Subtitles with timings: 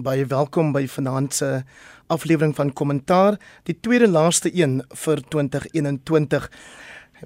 [0.00, 1.48] Baie welkom by vanaand se
[2.08, 3.36] aflewering van Kommentaar,
[3.68, 6.46] die tweede laaste een vir 2021.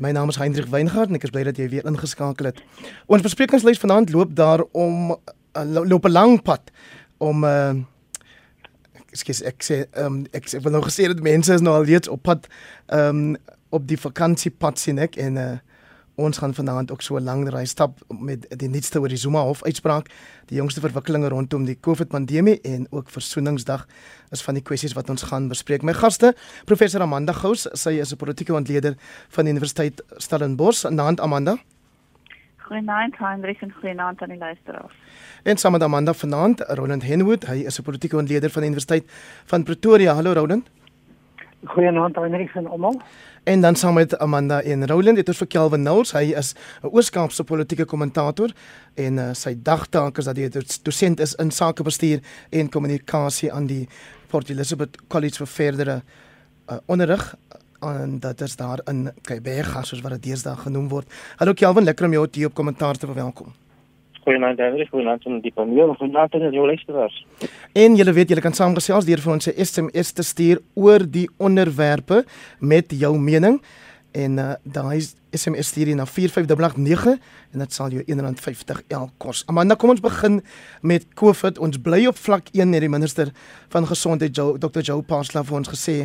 [0.03, 2.59] My naam is Hendrik Weingart en ek is bly dat jy weer ingeskakel het.
[3.07, 6.73] Ons besprekingslys vanaand loop daar om uh, loop 'n lang pad
[7.23, 7.79] om uh,
[9.13, 11.87] ek sê ek sê um, ek, ek wil nou gesê dat mense is nou al
[11.87, 12.49] reeds op pad
[12.91, 13.37] um,
[13.71, 15.59] op die vakansiepad sien ek en uh,
[16.15, 19.43] Ons gaan vanaand ook so 'n lang reis stap met die nuutste oor die Zuma
[19.43, 20.11] hof uitspraak,
[20.47, 23.87] die jongste verwikkelinge rondom die COVID-pandemie en ook Versoeningsdag
[24.31, 25.83] is van die kwessies wat ons gaan bespreek.
[25.83, 28.95] My gaste, professor Amanda Gous, sy is 'n politieke ontleder
[29.29, 30.85] van die Universiteit Stellenbosch.
[30.91, 31.59] Naand Amanda.
[32.57, 34.95] Goeienaand Hendrik en goeienaand aan die luisteraars.
[35.43, 39.05] En saam met Amanda vanaand, Roland Henwood, hy is 'n politieke ontleder van die Universiteit
[39.45, 40.15] van Pretoria.
[40.15, 40.71] Hallo Roland.
[41.65, 43.01] Goeienaand Hendrik en almal.
[43.45, 46.13] En dan saam met Amanda en Roland, dit is vir Kelvin Knowles.
[46.13, 48.51] Hy is 'n Ooskaapse politieke kommentator
[48.95, 53.67] en uh, sy dagtaak is dat hy 'n dosent is in sakebestuur en kommunikasie aan
[53.67, 53.89] die
[54.29, 56.03] Port Elizabeth College vir verdere
[56.71, 57.37] uh, onderrig
[57.81, 61.07] en dit is daar in Kaapberg, soos wat dit deesdae genoem word.
[61.37, 63.53] Hallo Kelvin, lekker om jou hier op kommentaar te verwelkom.
[64.25, 67.17] Goeienaand Hendrik, goeienaand aan die paneel, goeienaand aan die luisteraars.
[67.77, 71.29] En julle weet julle kan saamgesels deur vir ons 'n SMS te stuur oor die
[71.37, 72.25] onderwerpe
[72.61, 73.61] met jou mening
[74.15, 75.03] en uh, daai
[75.35, 77.17] SMS stuur jy na 45889
[77.55, 79.43] en dit sal jou R1.50 elk kos.
[79.51, 80.39] Amanda, kom ons begin
[80.87, 81.59] met COVID.
[81.59, 83.33] Ons bly op vlak 1 net die minister
[83.75, 84.85] van gesondheid Joe, Dr.
[84.87, 85.97] Joe Pasla vir ons gesê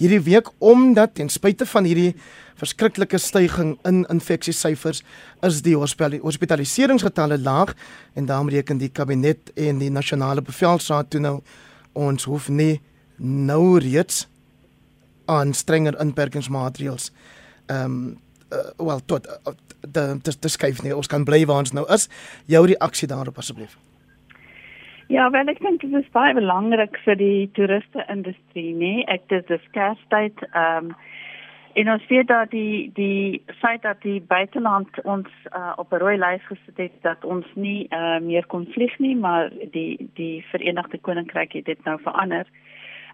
[0.00, 2.14] hierdie week omdat ten spyte van hierdie
[2.60, 5.02] verskriklike stygings in infeksiesyfers
[5.46, 7.74] is die hospitaliseringsgetalle laag
[8.16, 11.36] en daarom reken die kabinet en die nasionale bevelsraad toe nou
[11.96, 12.80] ons hoef nie
[13.20, 14.26] nou reeds
[15.30, 17.10] aan strenger inperkingsmaatreëls
[17.70, 18.18] ehm um,
[18.50, 20.96] uh, wel tot uh, de te, te skuif nie.
[20.96, 22.08] Ons kan bly waar ons nou is.
[22.46, 23.78] Jou reaksie daarop asseblief.
[25.10, 29.02] Ja, wel ek dink dit is baie belangrik vir die toeriste industrie, nee.
[29.10, 30.94] Ek dis die skaarstyd ehm um,
[31.78, 36.16] en ons weet dat die die feit dat die buiteland ons uh, op 'n rooi
[36.18, 40.98] lys gesit het dat ons nie uh, meer kon vlieg nie, maar die die Verenigde
[40.98, 42.46] Koninkryk het dit nou verander.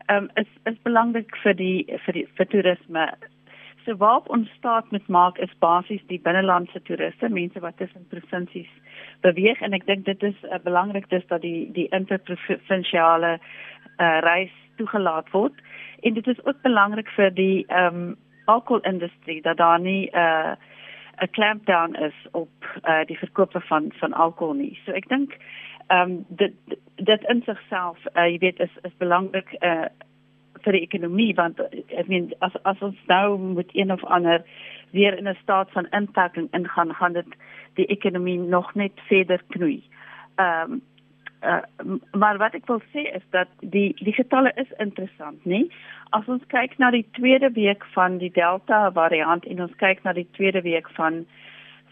[0.06, 3.08] Ehm um, is is belangrik vir die vir die vir toerisme
[3.86, 8.70] So waarop ons staat met maak is basies die binnelandse toeriste, mense wat tussen provinsies
[9.22, 14.54] beweeg en ek dink dit is uh, belangrik dis dat die die interprovinsiale uh, reis
[14.80, 15.54] toegelaat word.
[16.02, 20.54] En dit is ook belangrik vir die ehm um, alkoholindustrie dat daar nie 'n uh,
[21.22, 22.50] 'n clampdown is op
[22.82, 24.78] uh, die verkoop van van alkohol nie.
[24.84, 25.38] So ek dink
[25.86, 26.54] ehm um, dit
[26.94, 29.86] dit in sigself uh, jy weet is is belangrik uh,
[30.66, 34.42] vir die ekonomie want ek meen as as ons nou moet een of ander
[34.96, 37.38] weer in 'n staat van inperking ingaan gaan dit
[37.74, 39.82] die ekonomie nog net verder knoei.
[40.36, 40.82] Ehm um,
[41.42, 41.62] uh,
[42.12, 45.66] maar wat ek wil sê is dat die die getalle is interessant, nê?
[46.10, 50.12] As ons kyk na die tweede week van die Delta variant en ons kyk na
[50.12, 51.26] die tweede week van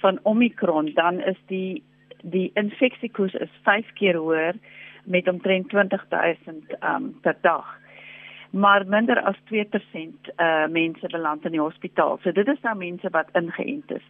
[0.02, 1.82] van Omicron, dan is die
[2.22, 4.54] die infeksiekoers is 5 keer hoër
[5.04, 7.84] met omtrent 20000 um per dag
[8.54, 12.19] maar minder as 2% uh mense beland in die hospitaal.
[12.22, 14.04] So dit is nou mense wat ingeënt is.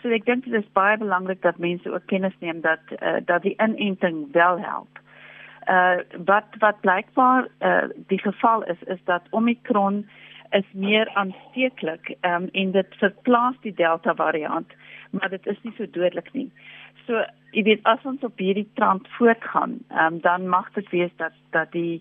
[0.00, 3.42] So ek dink dit is baie belangrik dat mense ook kennis neem dat uh dat
[3.42, 5.02] die inenting wel help.
[5.68, 10.06] Uh wat wat blykbaar uh die geval is is dat Omicron
[10.50, 14.72] is meer aansteeklik um en dit verplaas die Delta variant,
[15.10, 16.48] maar dit is nie so dodelik nie.
[17.06, 17.20] So
[17.52, 21.72] jy weet as ons op hierdie trant voortgaan, um dan mag dit wees dat dat
[21.76, 22.00] die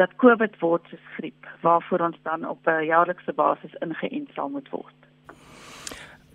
[0.00, 4.68] dat COVID word soos griep waarvoor ons dan op 'n jaarlikse basis ingeënt sal moet
[4.70, 4.98] word.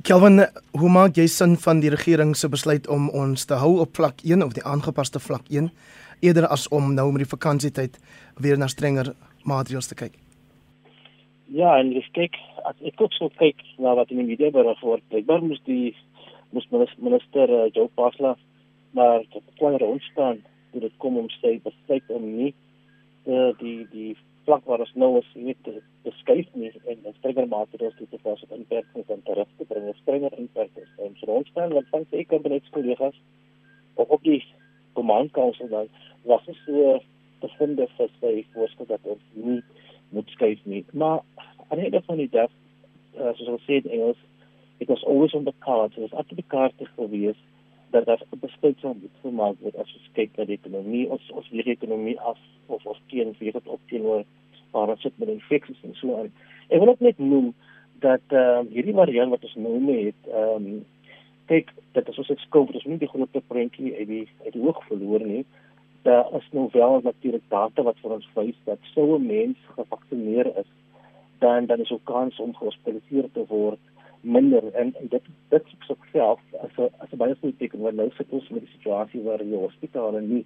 [0.01, 3.95] Kelvin, hoe maak jy sin van die regering se besluit om ons te hou op
[3.95, 5.71] vlak 1 of die aangepaste vlak 1
[6.19, 7.99] eerder as om nou met die vakansietyd
[8.35, 9.13] weer na strenger
[9.43, 10.13] maatreëls te kyk?
[11.45, 14.79] Ja, en dis kyk as ek ook so kyk na wat in die media berig
[14.81, 15.95] word, blykbaar moes die
[16.51, 16.67] moes
[16.97, 18.35] minister uh, Joe Pasla
[18.91, 20.39] maar tot kleiner ontstaan
[20.71, 22.53] toe dit kom om sy besluit om nie
[23.27, 24.15] uh, die die
[24.47, 25.73] vlak waar ons nou is, weet te,
[26.21, 30.37] skuif nie en ons strenger maatreëls te toepas op inperkings en terug te bring, strenger
[30.39, 30.93] inperkings.
[31.03, 33.17] En so ons staan wat van se kabinetskollegas
[33.99, 34.39] of op die
[34.95, 35.91] komandkansel dan
[36.23, 36.95] was dit so
[37.41, 39.59] te vind vir sy voorstel dat ons nie
[40.15, 40.85] moet skuif nie.
[40.93, 41.19] Maar
[41.67, 42.53] aan die einde van die dag,
[43.19, 44.23] uh, soos ons sê in Engels,
[44.79, 45.97] it was always on the cards.
[45.97, 47.37] It was up to the cards to gewees
[47.91, 51.31] dat daar 'n besluit sou moet gemaak word as ons kyk na die ekonomie ons
[51.31, 54.23] ons weer ekonomie af of ons teen vir dit op teenoor
[54.71, 56.31] waar ons sit met infeksies en so aan.
[56.69, 57.53] Ek wil ook net noem
[57.99, 60.85] dat uh, hierdie variant wat ons nou het, ehm um,
[61.47, 64.83] kyk dat ons dit skuld, dis nie die groot prentjie uit die uit die hoog
[64.89, 65.45] verloor nie.
[66.07, 70.47] daar is nou wel natuurlik data wat vir ons wys dat sou 'n mens gevaksinneer
[70.61, 70.69] is,
[71.39, 73.79] dan dan is ook kans om gehospitaliseer te word
[74.27, 78.09] minder en, en dit dit op self as 'n as baie goeie teken want nou
[78.17, 80.45] sit ons met die situasie waar die hospitale nie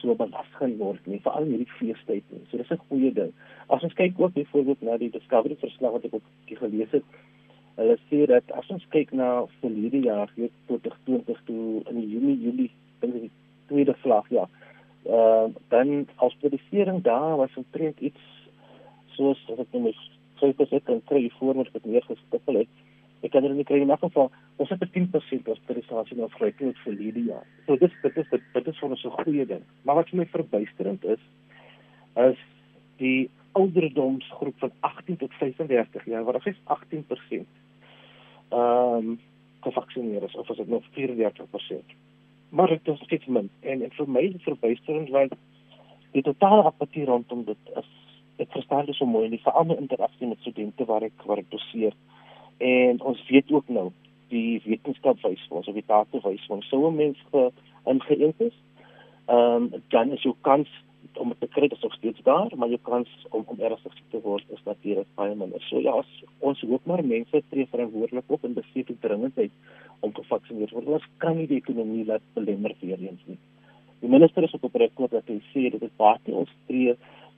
[0.00, 2.42] so belas gaan word nie veral in hierdie feestyd nie.
[2.50, 3.32] So dis 'n goeie ding.
[3.68, 7.04] As ons kyk ook byvoorbeeld na die Discovery verslag wat ek op gelees het,
[7.76, 10.30] hulle sê dat as ons kyk na verlede jaar,
[10.66, 12.70] tot 2020 toe in Junie, Julie,
[13.00, 13.30] ek die
[13.66, 14.48] tweede vlag ja.
[15.06, 18.22] Uh, dan as produsering daar was omtrent iets
[19.14, 19.94] soos as ek net
[20.40, 22.68] sê dit is 'n kry voorbeeld wat meer gestipel het
[23.42, 27.24] hulle nie kry in elk geval ons het 'n 10% hospitalisasie nou tot vir hierdie
[27.24, 27.46] jaar.
[27.66, 29.62] So dit dit is dit is vir ons 'n goeie ding.
[29.84, 31.22] Maar wat vir my verbuisterend is
[32.16, 32.38] is
[32.96, 37.46] die ouderdomsgroep van 18 tot 35 jaar waar is 18%
[38.48, 39.18] ehm um,
[39.60, 41.94] gevaksinneer is of as dit nog 34%.
[42.48, 45.32] Maar dit is steeds min en en vir my is verbuisterend want
[46.12, 47.88] die totale apatie rondom dit is
[48.36, 51.50] ek verstaan dit so mooi in die verander interaksie met studente waar ek waar ek
[51.50, 51.94] doseer
[52.58, 53.90] En ons weet ook nou
[54.32, 57.50] die wetenskap wys vir ons of die data wys vir ons sou 'n mens ge
[57.84, 58.56] ingeënt is.
[59.28, 60.68] Ehm um, dan is jou kans
[61.14, 64.20] om te kry dit nog steeds daar, maar jou kans om om ernstig siek te
[64.20, 65.60] word is natuurlik baie minder.
[65.68, 69.50] So ja, as, ons hoop maar mense tree verantwoordelik op en besef die dringendheid
[70.00, 70.86] om te vaksineer word.
[70.86, 73.38] Ons kan nie die ekonomie laat belemmer weer eens nie.
[74.00, 76.96] Die minister is op rekord dat hy sê dit is baie ons tree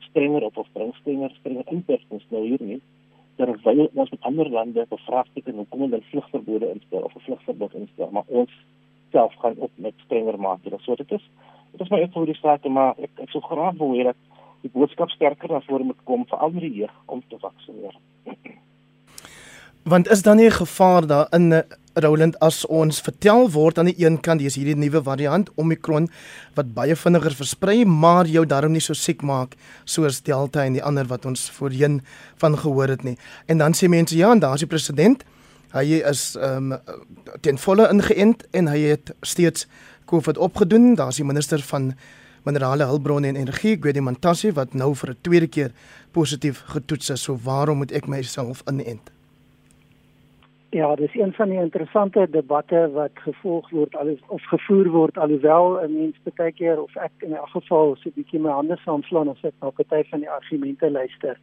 [0.08, 2.80] strenger op of bring strenger strenger inperkings nou hier nie
[3.38, 8.26] terwyl ons met ander lande bevraagteken hoekom hulle vlugverbode instel of 'n vlugverbod instel, maar
[8.26, 8.52] ons
[9.10, 10.84] self gaan op met strenger maatreëls.
[10.84, 11.24] So dit is
[11.72, 14.20] dit is ek wil sê maar ek ek sou graag wou hê dat
[14.62, 17.96] die boodskap sterker na vore moet kom vir al die jeug om te vaksinereer.
[19.84, 21.62] Want is dan nie 'n gevaar daarin
[22.02, 26.08] Roland as ons vertel word aan die een kant dis hierdie nuwe variant Omicron
[26.56, 30.84] wat baie vinniger versprei maar jou darm nie so siek maak soos Delta en die
[30.84, 32.00] ander wat ons voorheen
[32.38, 33.16] van gehoor het nie.
[33.46, 35.24] En dan sê mense ja, en daar's die president.
[35.74, 36.78] Hy is ehm um,
[37.44, 39.66] ten volle ingeënt en hy het steeds
[40.08, 40.94] COVID opgedoen.
[40.96, 41.92] Daar's die minister van
[42.48, 45.72] minerale hulpbronne en energie, Gwedi Mantashe wat nou vir 'n tweede keer
[46.12, 47.22] positief getoets is.
[47.22, 49.17] So waarom moet ek myself inent?
[50.70, 55.80] Ja, dis een van die interessante debatte wat gevolg word alles of gevoer word alhoewel
[55.80, 59.28] 'n mens baie keer of ek in 'n geval so 'n bietjie my hande saamslaan
[59.28, 61.38] as ek na party van die argumente luister.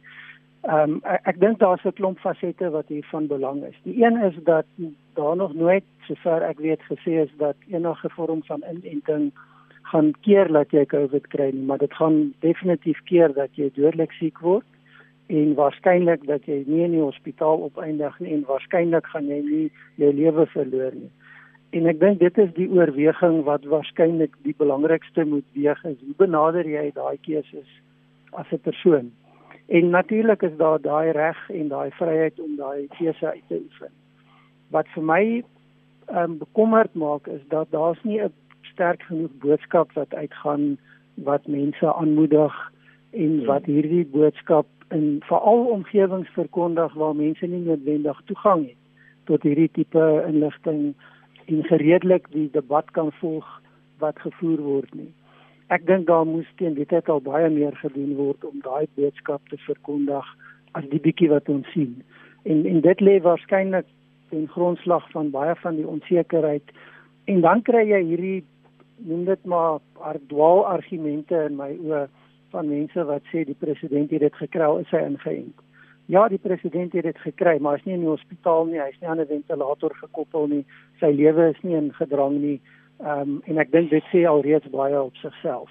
[0.62, 3.74] Ehm um, ek, ek dink daar's 'n klomp fasette wat hier van belang is.
[3.82, 4.66] Die een is dat
[5.14, 9.32] daar nog nooit sover ek weet gesê is dat enige vorm van inenting
[9.82, 14.12] gaan keer dat jy COVID kry nie, maar dit gaan definitief keer dat jy dodelik
[14.12, 14.66] siek word
[15.26, 19.64] en waarskynlik dat jy nie in die hospitaal opeindig nie en waarskynlik gaan jy nie
[20.02, 21.10] jou lewe verloor nie.
[21.74, 25.98] En ek dink dit is die oorweging wat waarskynlik die belangrikste moet weeg is.
[26.04, 27.68] Hoe benader jy daai keuses
[28.32, 29.10] as 'n persoon?
[29.66, 33.92] En natuurlik is daar daai reg en daai vryheid om daai keuse uit te oefen.
[34.70, 35.42] Wat vir my
[36.14, 38.32] um, bekommerd maak is dat daar's nie 'n
[38.62, 40.78] sterk genoeg boodskap wat uitgaan
[41.14, 42.72] wat mense aanmoedig
[43.16, 48.82] en wat hierdie boodskap in veral omgewings verkondig waar mense nie noodwendig toegang het
[49.30, 50.92] tot hierdie tipe inligting
[51.46, 53.46] en gereedelik die debat kan volg
[54.02, 55.10] wat gevoer word nie.
[55.74, 59.58] Ek dink daar moes teen dit al baie meer gedoen word om daai boodskap te
[59.64, 60.28] verkondig
[60.78, 61.96] as die bietjie wat ons sien.
[62.44, 63.88] En en dit lê waarskynlik
[64.30, 66.70] ten grondslag van baie van die onsekerheid
[67.32, 68.44] en dan kry jy hierdie
[69.08, 69.80] noem dit maar
[70.30, 72.06] dwaal argumente in my oë
[72.56, 75.64] van mense wat sê die president het dit gekry, is hy ingeënt.
[76.14, 78.88] Ja, die president het dit gekry, maar hy is nie in die hospitaal nie, hy
[78.92, 80.64] is nie aan 'n ventilator gekoppel nie,
[81.00, 82.60] sy lewe is nie in gedrang nie.
[83.02, 85.70] Ehm um, en ek dink dit sê alreeds baie op sigself.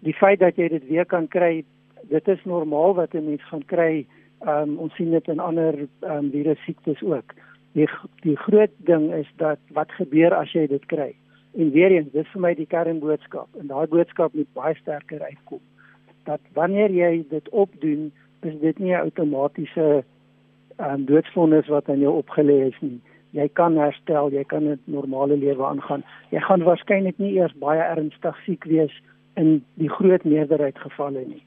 [0.00, 1.64] Die feit dat jy dit weer kan kry,
[2.08, 4.06] dit is normaal wat 'n mens gaan kry.
[4.40, 7.36] Ehm um, ons sien dit in ander ehm um, virus siektes ook.
[7.72, 7.88] Die
[8.22, 11.14] die groot ding is dat wat gebeur as jy dit kry?
[11.54, 15.60] En weer eens, dis vir my die kernboodskap en daai boodskap moet baie sterker uitkom
[16.26, 20.04] dat wanneer jy dit opdoen, is dit nie 'n outomatiese
[20.78, 23.00] um, doodsvonnis wat aan jou opgelê is nie.
[23.30, 26.04] Jy kan herstel, jy kan 'n normale lewe aangaan.
[26.30, 29.02] Jy gaan waarskynlik nie eers baie ernstig siek wees
[29.34, 31.42] in die groot meerderheid gevalle nie.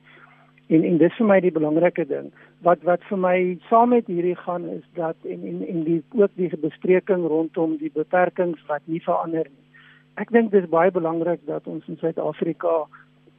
[0.67, 2.31] En en dis vir my die belangrike ding.
[2.61, 6.31] Wat wat vir my saam met hierdie gaan is dat en en en die ook
[6.35, 9.65] die bespreking rondom die beperkings wat nie verander nie.
[10.15, 12.85] Ek dink dis baie belangrik dat ons in Suid-Afrika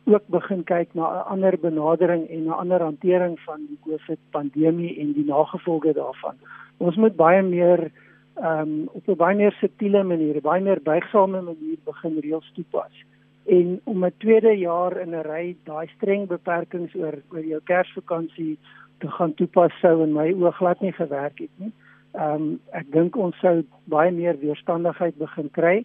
[0.04, 4.98] ook begin kyk na 'n ander benadering en 'n ander hantering van die COVID pandemie
[5.00, 6.36] en die nagevolge daarvan.
[6.76, 7.90] Ons moet baie meer
[8.34, 13.04] ehm um, op 'n baie meer subtiele manier, baie meer buigsame manier begin reëls toepas
[13.50, 18.58] en om 'n tweede jaar in 'n ry daai streng beperkings oor oor jou Kersvakansie
[18.98, 21.72] te gaan toepas sou in my oog glad nie gewerk het nie.
[22.12, 25.84] Ehm um, ek dink ons sou baie meer weerstandigheid begin kry.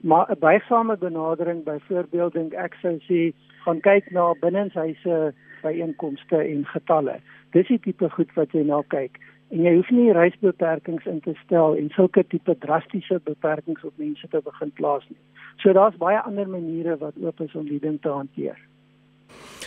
[0.00, 3.32] Maar 'n buigsame benadering byvoorbeeld dink ek sou sê
[3.64, 7.20] gaan kyk na binnenshuise byeenkomste en getalle.
[7.50, 9.18] Dis die tipe goed wat jy na kyk
[9.50, 14.28] en jy hoef nie reisbeperkings in te stel en sulke tipe drastiese beperkings op mense
[14.30, 15.18] te begin plaas nie.
[15.62, 18.58] So daar's baie ander maniere wat oop is om die ding te hanteer.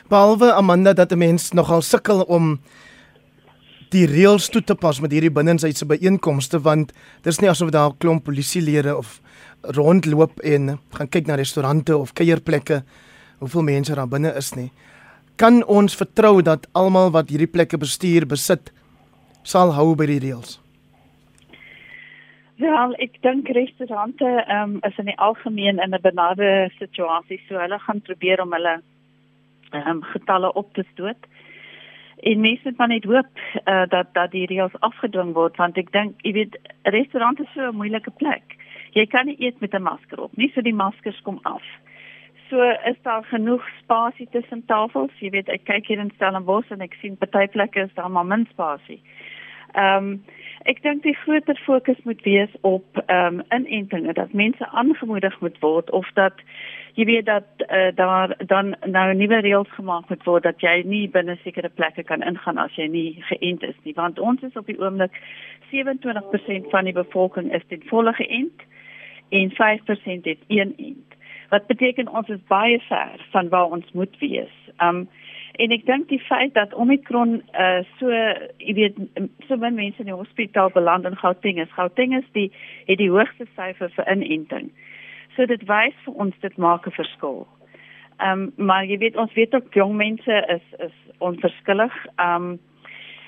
[0.10, 2.60] Behalwe Amanda dat 'n mens nogal sukkel om
[3.90, 7.98] die reëls toe te pas met hierdie binnenshuise byeenkomste want dis nie asof daar 'n
[7.98, 9.22] klomp polisielede of
[9.64, 12.84] rondloop en gaan kyk na restaurante of kuierplekke
[13.40, 14.72] hoeveel mense daar binne is nie.
[15.36, 18.72] Kan ons vertrou dat almal wat hierdie plekke bestuur besit
[19.44, 20.60] sal hou by die reëls?
[22.62, 27.80] Ja, ek dink restaurante um, is in die algemeen in 'n benade situasie, so hulle
[27.80, 28.82] gaan probeer om hulle
[29.74, 31.18] um, getalle op te stoot.
[32.22, 33.34] En mense moet net hoop
[33.66, 37.72] uh, dat dat die reëls afgedwing word want ek dink, jy weet, restaurante is so
[37.72, 38.56] 'n moeilike plek.
[38.94, 41.64] Jy kan nie eet met 'n masker op nie, so die maskers kom af.
[42.50, 45.12] So is daar genoeg spasie tussen tafels.
[45.20, 48.26] Jy weet, ek kyk hier in Stellenbosch en ek sien party plekke is daar maar
[48.26, 49.02] min spasie.
[49.74, 50.24] Ehm um,
[50.64, 55.58] ek dink die groter fokus moet wees op ehm um, inentings dat mense aangemoedig moet
[55.60, 56.34] word of dat
[56.94, 61.10] jy weet dat uh, daar dan nou nuwe reëls gemaak moet word dat jy nie
[61.10, 64.70] binne sekere plekke kan ingaan as jy nie geënt is nie want ons is op
[64.70, 65.18] die oomblik
[65.72, 68.64] 27% van die bevolking is ten volle geënt
[69.40, 71.14] en 5% het een ent
[71.54, 74.56] wat beteken ons is baie ver van waar ons moet wees.
[74.82, 75.06] Um
[75.62, 78.10] en ek dink die feit dat Omicron uh so
[78.58, 78.98] jy weet
[79.48, 81.76] so baie mense in die hospitaal beland in Gauteng is.
[81.78, 82.50] Gauteng is die
[82.88, 84.72] het die hoogste syfer vir inenting.
[85.36, 87.46] So dit wys vir ons dit maak 'n verskil.
[88.18, 91.94] Um maar jy weet ons weet ook jong mense is is onverskillig.
[92.18, 92.58] Um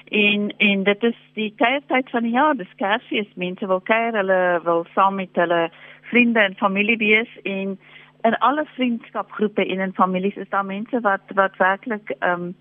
[0.09, 4.59] en en dit is die tyd van die jaar, dis Kersfees, mense wil kuier, hulle
[4.63, 5.69] wil saam met hulle
[6.15, 7.79] vriende en familie wees en
[8.21, 12.55] in alle vriendskapgroepe en in families is daar mense wat wat werklik ehm um,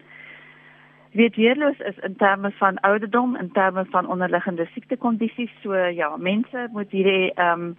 [1.13, 6.69] weet weerloos is in terme van ouderdom en terme van onderliggende siektekondisies so ja mense
[6.73, 7.77] moet hierdie ehm um,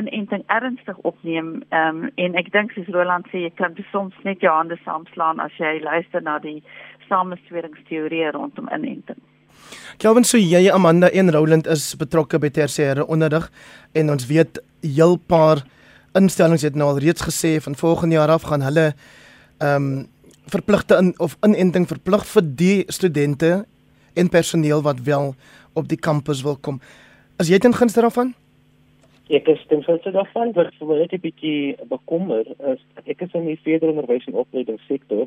[0.00, 4.40] inenting ernstig opneem ehm um, en ek dink soos Roland sê jy kan soms net
[4.40, 6.62] jou hande saamslaan as jy luister na die
[7.08, 9.20] samesweringsteorieë rondom inenting
[9.98, 13.50] Kelvin so jy Amanda en Roland is betrokke by tersiêre onderrig
[13.92, 15.64] en ons weet heel paar
[16.18, 18.92] instellings het nou al reeds gesê van volgende jaar af gaan hulle
[19.58, 20.08] ehm um,
[20.52, 23.64] verpligte in of inenting verplig vir die studente
[24.14, 25.34] en personeel wat wel
[25.72, 26.80] op die kampus wil kom.
[27.40, 28.34] As jy ten gunste daarvan?
[29.32, 33.34] Ek is ten gunste daarvan, wat vir my net 'n bietjie bekommer is ek is
[33.34, 35.26] in die verdere onderwys en opleidingssektor.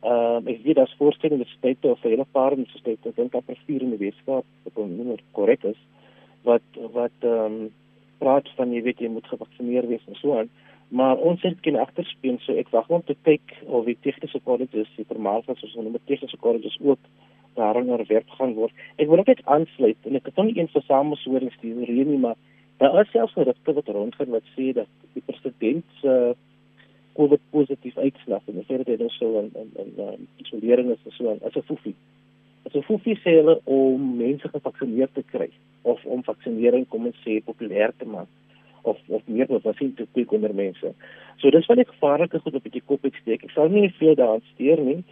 [0.00, 3.32] Ehm uh, ek weet as voorstel in die stede of hele paar universiteite, ek dink
[3.32, 5.80] dat presies in die wetenskap, kon nie meer korrek is
[6.48, 7.70] wat wat ehm um,
[8.20, 10.48] praat van jy weet jy moet gevaksineer wees en so aan.
[10.90, 14.88] Maar ons het geen agterspeen so ek wag om te kyk of die tegniese kolleges,
[14.96, 16.98] die formaalse soos noem die tegniese kolleges ook
[17.58, 18.74] daarin onderwerp gaan word.
[18.96, 22.36] Ek wil net aansluit en ek het nog nie een versamelshoring stuur hier nie, maar
[22.82, 26.36] daar is selfs gerugte wat rondgaan wat sê dat die president se uh,
[27.18, 31.40] COVID positief uitslag en dat hy dan so in in um, isolering is so aan.
[31.46, 31.94] As 'n foefie.
[32.66, 35.50] As 'n foefie sê hulle om mense gevaksinneer te kry
[35.82, 38.28] of om vaksinering kom ons sê populêr te maak
[38.82, 40.94] of of meer wat was in te kyk onder mense.
[41.36, 43.44] So dis van die gevaarlike goed op die kop ek steek.
[43.44, 45.02] Ek sal nie veel daaraan steur nie.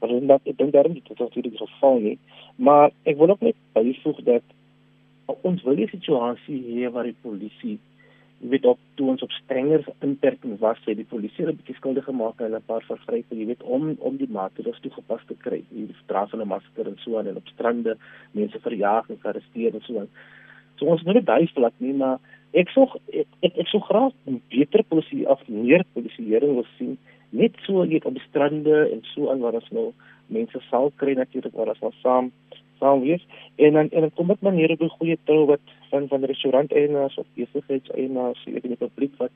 [0.00, 2.18] Maar dan ek dink daarom dit is natuurlik so val nie.
[2.56, 4.42] Maar ek wil ook net byvoeg dat
[5.46, 7.78] ons wil die situasie hier waar die polisie
[8.42, 12.04] jy weet op toe ons op strenger inperking was sê die polisie het bietjie skuldig
[12.08, 15.62] gemaak aan 'n paar vergrype jy weet om om die maatreëls toegepas te kry.
[16.06, 17.96] Dra van 'n masker en so aan en op strande
[18.32, 20.08] mense verjaag en arresteer en so aan.
[20.76, 22.18] So ons moet nie duivelik nie maar
[22.52, 24.12] ek sou ek, ek ek sou graag
[24.48, 26.98] beter polisie af meer polisieering wil sien
[27.30, 29.92] net so net op strande en so aan waar ons nou
[30.26, 32.32] mense sal kry natuurlik waar ons saam
[32.82, 33.24] saam wees.
[33.66, 37.16] En dan en dan kom dit maniere op 'n goeie trou wat van van restauranteienaars
[37.22, 39.34] of besigheidseienaars in die publiek wat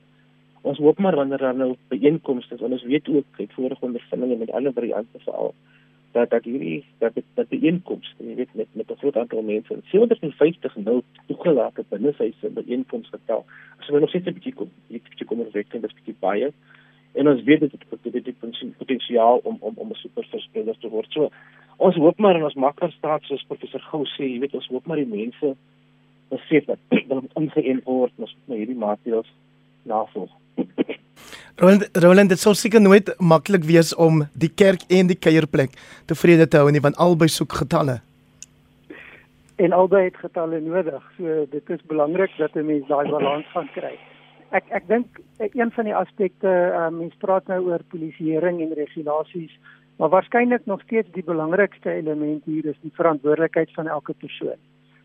[0.66, 4.50] ons hoop maar wanneer daar nou byeenkomste is ons weet ook uit vorige ondervindinge met
[4.50, 5.54] ander variante veral
[6.12, 9.42] dat dat hierdie dat dit dat die inkomste jy weet met met 'n groot aantal
[9.42, 13.44] mense 750 nou toegelaat binne sy byeenkomste getal
[13.78, 16.52] as ons nog steeds 'n bietjie kom ek bietjie kom oorweeg dit is bietjie baie
[17.12, 20.88] en ons weet dit het dit het potensiaal om om om 'n super verspreiders te
[20.88, 21.30] word so
[21.76, 24.86] ons hoop maar en ons makker staat soos professor Gou sê, jy weet ons hoop
[24.86, 25.56] maar die mense
[26.28, 29.30] besef dat hulle moet ingeënt word ons moet hierdie maatreëls
[29.86, 30.30] navolg.
[31.60, 35.76] Roland, Roland dit sou seker nooit maklik wees om die kerk en die kuierplek
[36.10, 38.00] tevrede te hou nie want albei soek getalle.
[39.56, 41.00] En albei het getalle nodig.
[41.16, 43.96] So dit is belangrik dat 'n mens daai balans gaan kry.
[44.54, 49.52] Ek ek dink een van die aspekte, uh, mens praat nou oor polisieering en regulasies,
[49.98, 54.58] maar waarskynlik nog steeds die belangrikste element hier is die verantwoordelikheid van elke persoon.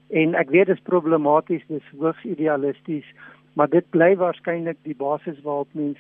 [0.09, 3.07] En ek weet dit is problematies, dis hoogs idealisties,
[3.55, 5.99] maar dit bly waarskynlik die basis waarop mens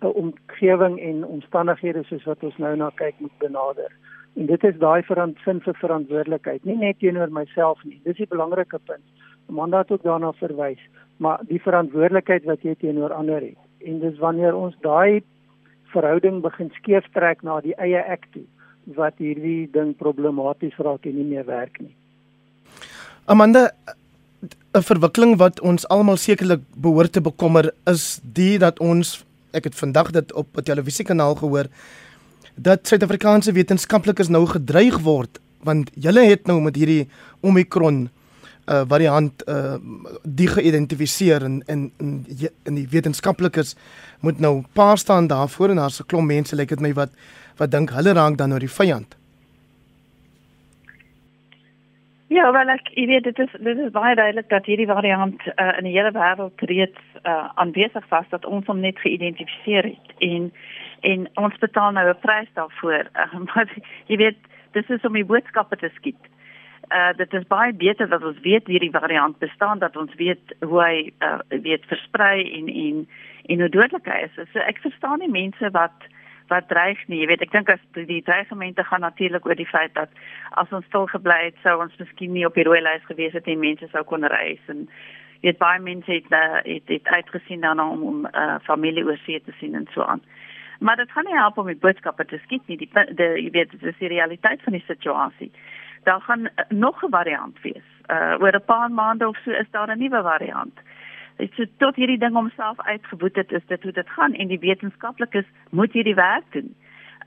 [0.00, 3.90] 'n omgewing en omstandighede soos wat ons nou na kyk moet benader.
[4.36, 8.00] En dit is daai verantwoordelikheid vir verantwoordelikheid, nie net teenoor myself nie.
[8.04, 9.02] Dis die belangrike punt.
[9.48, 10.80] Amanda het ook daarna verwys,
[11.16, 13.58] maar die verantwoordelikheid wat jy teenoor ander het.
[13.86, 15.22] En dis wanneer ons daai
[15.92, 18.44] verhouding begin skeef trek na die eie ek toe
[18.96, 21.94] wat hierdie ding problematies raak en nie meer werk nie.
[23.26, 23.70] Amanda
[24.74, 29.74] 'n verwikkeling wat ons almal sekerlik behoort te bekommer is die dat ons ek het
[29.74, 31.66] vandag dit op 'n televisiekanaal gehoor
[32.54, 37.08] dat Suid-Afrikaanse wetenskaplikes nou gedreig word want hulle het nou met hierdie
[37.40, 38.08] Omicron
[38.68, 39.76] uh variant uh
[40.22, 42.24] die geïdentifiseer en in in
[42.64, 43.76] in die wetenskaplikes
[44.20, 47.10] moet nou pa staan daarvoor en daar's 'n klomp mense lyk like dit my wat
[47.56, 49.18] wat dink hulle raak dan nou die vyand.
[52.28, 55.86] Ja, wel ek weet dit is dit is baie duidelik dat hierdie variant uh, in
[55.88, 60.52] die hele wêreld reeds uh, aanwesig was dat ons hom net geïdentifiseer het en
[61.08, 63.08] en ons betaal nou 'n prys daarvoor.
[63.16, 63.72] Uh, maar
[64.06, 64.36] jy weet
[64.72, 66.20] dis is om die boodskappe te skiet.
[66.88, 70.82] Uh dit is baie beter dat ons weet hierdie variant bestaan dat ons weet hoe
[70.82, 73.08] hy uh, weet versprei en en
[73.46, 74.38] en hoe dodelik hy is.
[74.52, 76.08] So ek verstaan nie mense wat
[76.48, 77.20] wat dreig nie.
[77.20, 80.12] Jy weet, ek dink as die dreigemente gaan natuurlik oor die feit dat
[80.60, 83.48] as ons stil gebly het, sou ons miskien nie op die rooi lys gewees het
[83.48, 84.86] en mense sou kon reis en
[85.44, 89.40] weet baie mense het uh, het, het uitgesien daarna om om uh, familie oor see
[89.44, 90.24] te sien en so aan.
[90.80, 92.78] Maar dit gaan nie help om die boodskappe te skiet nie.
[92.78, 95.50] Die die jy weet, dit is die realiteit van die situasie.
[96.08, 97.88] Daar gaan uh, nog 'n variant wees.
[98.14, 100.76] Uh oor 'n paar maande of so is daar 'n nuwe variant
[101.38, 104.60] dit so tot hierdie ding homself uitgewoed het is dit hoe dit gaan en die
[104.62, 106.74] wetenskaplikes moet hierdie werk doen.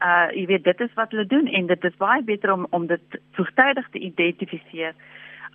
[0.01, 2.87] Uh jy weet dit is wat hulle doen en dit is baie beter om om
[2.87, 4.93] dit vroegtydig te identifiseer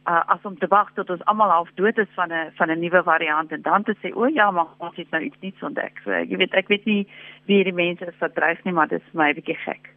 [0.07, 2.81] uh as om te wag tot ons almal half dood is van 'n van 'n
[2.81, 6.01] nuwe variant en dan te sê o ja maar ons het nou iets nuuts ontdek.
[6.05, 7.07] So jy weet ek weet nie
[7.47, 9.93] wie die mense is wat dreig nie maar dit is my bietjie gek.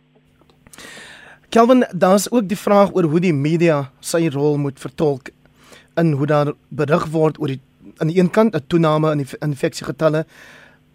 [1.50, 5.32] Kelvin, daar's ook die vraag oor hoe die media sy rol moet vertolk
[5.98, 7.62] in hoe daar berig word oor die
[7.98, 10.26] aan die een kant 'n toename in die infeksiegetalle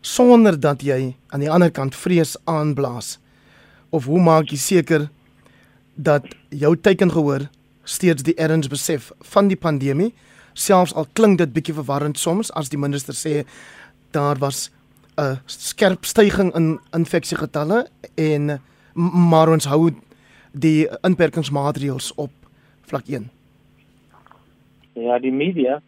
[0.00, 3.18] sonder dat jy aan die ander kant vrees aanblaas?
[3.90, 5.10] Of hoe maak jy seker
[5.94, 7.48] dat jou teiken gehoor
[7.84, 10.14] steeds die erns besef van die pandemie,
[10.52, 13.44] selfs al klink dit bietjie verwarrend soms as die minister sê
[14.10, 14.70] daar was
[15.18, 18.60] 'n skerp stygings in infeksiegetalle en
[18.94, 19.90] maar ons hou
[20.54, 22.30] die inperkingsmaatreëls op
[22.86, 23.26] vlak 1.
[24.94, 25.80] Ja, die media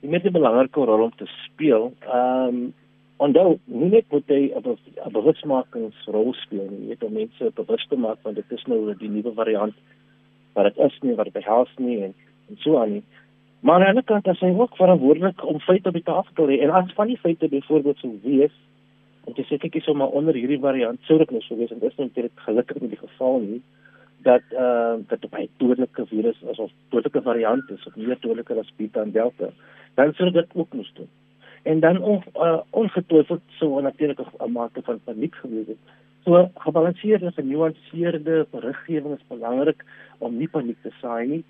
[0.00, 1.92] die met 'n belangrike rol om te speel.
[2.00, 2.74] Ehm um,
[3.16, 8.18] onthou, nie net moet hy 'n bewusmakingsrol speel nie, weet om mense bewus te maak
[8.22, 9.74] van dit is nou die nuwe variant
[10.52, 12.14] wat dit is nie wat dit behels nie en,
[12.48, 13.02] en so aan nie.
[13.60, 16.46] Maar aan die ander kant is hy ook verantwoordelik om feite op die tafel te
[16.46, 18.52] lê en as van die feite byvoorbeeld sou wees
[19.26, 21.78] en dit sê ek is sommer onder hierdie variant sou dit nou sou wees en
[21.78, 23.62] dit is natuurlik gelukkig nie die geval nie
[24.24, 28.72] dat uh dat 'n dodelike virus is of dodelike variant is of meer dodeliker as
[28.76, 29.50] Beta en Delta
[29.94, 31.08] dan sou dit ook moes doen.
[31.62, 35.76] En dan on, uh, ongetwyfeld sou 'n mate van paniek gewees het.
[36.24, 39.84] So gebalanseerde en genuanceerde beriggewing is belangrik
[40.18, 41.44] om nie paniek te saai nie.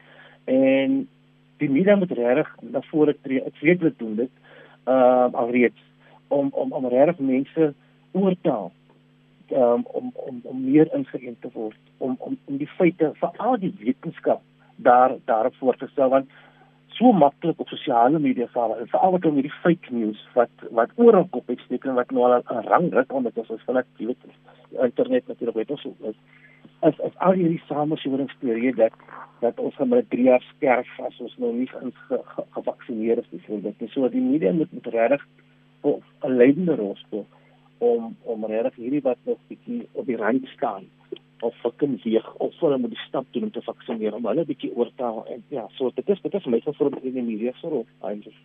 [0.45, 1.09] En
[1.57, 3.43] die media moet reg na vore tree.
[3.43, 4.31] Ek weet hulle doen dit
[4.87, 5.81] uh alreeds
[6.29, 7.75] om om om reg mense
[8.13, 8.73] oortaal
[9.51, 13.75] um, om om om meer ingeënt te word om om om die feite veral die
[13.81, 14.43] wetenskap
[14.77, 16.31] daar daarop voor te stel want
[16.95, 21.27] so maklik op sosiale media val en veral met hierdie fake news wat wat oral
[21.31, 24.25] kop uitsteek en wat nou al 'n rang ruk omdat ons vanaf jy weet
[24.83, 26.17] internet natuurlik weet ons is
[26.81, 28.93] as as al hierdie samesworingsteorieë dat
[29.41, 33.19] dat ons gaan met 3 jaar sterf as ons nou nie ge, ge, ge, gevaksinneer
[33.19, 35.27] is byvoorbeeld dis so die media moet met regtig
[35.85, 37.27] 'n leidende rol speel
[37.79, 40.85] om om regtig hierdie wat nog bietjie op die rand staan
[41.40, 44.73] of fucking weeg of hulle moet die stap doen om te vaksineer om hulle bietjie
[44.77, 47.85] oor te haal en ja, so dit is dit is my vir die media so
[48.01, 48.38] eintlik.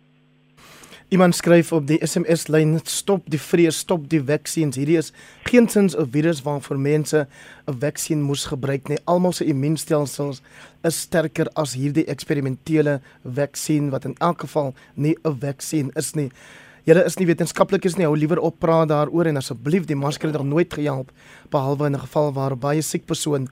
[1.10, 4.76] Iemand skryf op die SMS lyn stop die vrees, stop die vaksines.
[4.78, 5.08] Hierdie is
[5.48, 7.26] geensins 'n virus waarvoor mense
[7.66, 8.98] 'n vaksin moes gebruik nie.
[9.04, 10.42] Almal se immuunstelsels
[10.84, 16.30] is sterker as hierdie eksperimentele vaksin wat in elk geval nie 'n vaksin is nie.
[16.90, 20.38] Julle is nie wetenskaplikes nie, hou liewer op praat daaroor en asseblief die masker het
[20.40, 21.12] nog nooit gehelp
[21.50, 23.48] behalwe in 'n geval waar baie siek persoon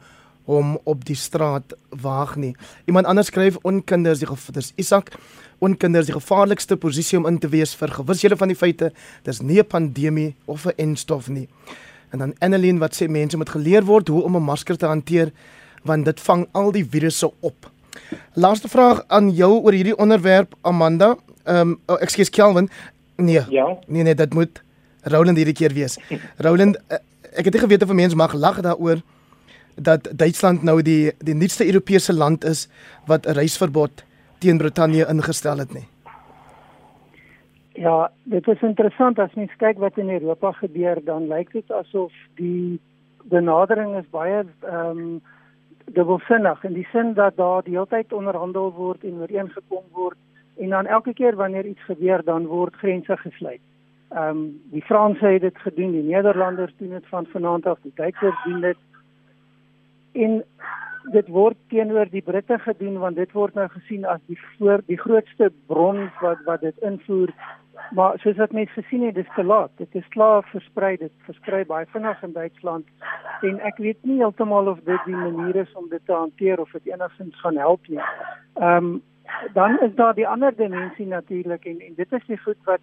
[0.48, 2.54] hom op die straat waag nie.
[2.86, 5.12] Iemand anders skryf onkinders die dis Isak
[5.58, 8.92] onkinders die gevaarlikste posisie om in te wees vir gewis julle van die feite
[9.24, 11.48] dis nie 'n pandemie of 'n enstof nie.
[12.10, 15.32] En dan Annelien wat sê mense moet geleer word hoe om 'n masker te hanteer
[15.84, 17.70] want dit vang al die virusse op.
[18.34, 21.16] Laaste vraag aan jou oor hierdie onderwerp Amanda.
[21.44, 22.70] Ehm um, oh, ekskuus Kelvin.
[23.18, 23.42] Nee.
[23.50, 23.76] Ja.
[23.86, 24.62] Nee nee, dit moet
[25.02, 25.98] Roland hierdie keer wees.
[26.46, 26.98] Roland, eh,
[27.34, 29.02] ek het nie geweet of mense mag lag daaroor
[29.74, 32.68] dat Duitsland nou die die nuutste Europese land is
[33.06, 34.04] wat 'n reisverbod
[34.38, 35.86] teen Brittanje ingestel het nie.
[37.72, 42.12] Ja, dit is interessant as mens kyk wat in Europa gebeur, dan lyk dit asof
[42.34, 42.80] die
[43.24, 45.20] benadering is baie ehm um,
[45.94, 50.18] dubbelsinnig in die sin dat daar die hele tyd onderhandel word en ooreengekom word
[50.58, 53.60] en dan elke keer wanneer iets gebeur dan word grense gesluit.
[54.08, 57.92] Ehm um, die Franse het dit gedoen, die Nederlanders doen dit van vanaand af, die
[57.94, 58.76] Duitsers doen dit.
[60.12, 60.44] En
[61.12, 64.98] dit word teenoor die Britte gedoen want dit word nou gesien as die voor die
[64.98, 67.32] grootste bron wat wat dit invoer
[67.96, 71.64] maar soos wat mense gesien het dis te laat dit is klaar versprei dit versprei
[71.68, 72.86] baie vinnig in Duitsland
[73.50, 76.74] en ek weet nie heeltemal of dit die manier is om dit te hanteer of
[76.76, 78.98] dit enigstens gaan help nie ehm um,
[79.52, 82.80] dan is daar die ander dimensie natuurlik en en dit is die goed wat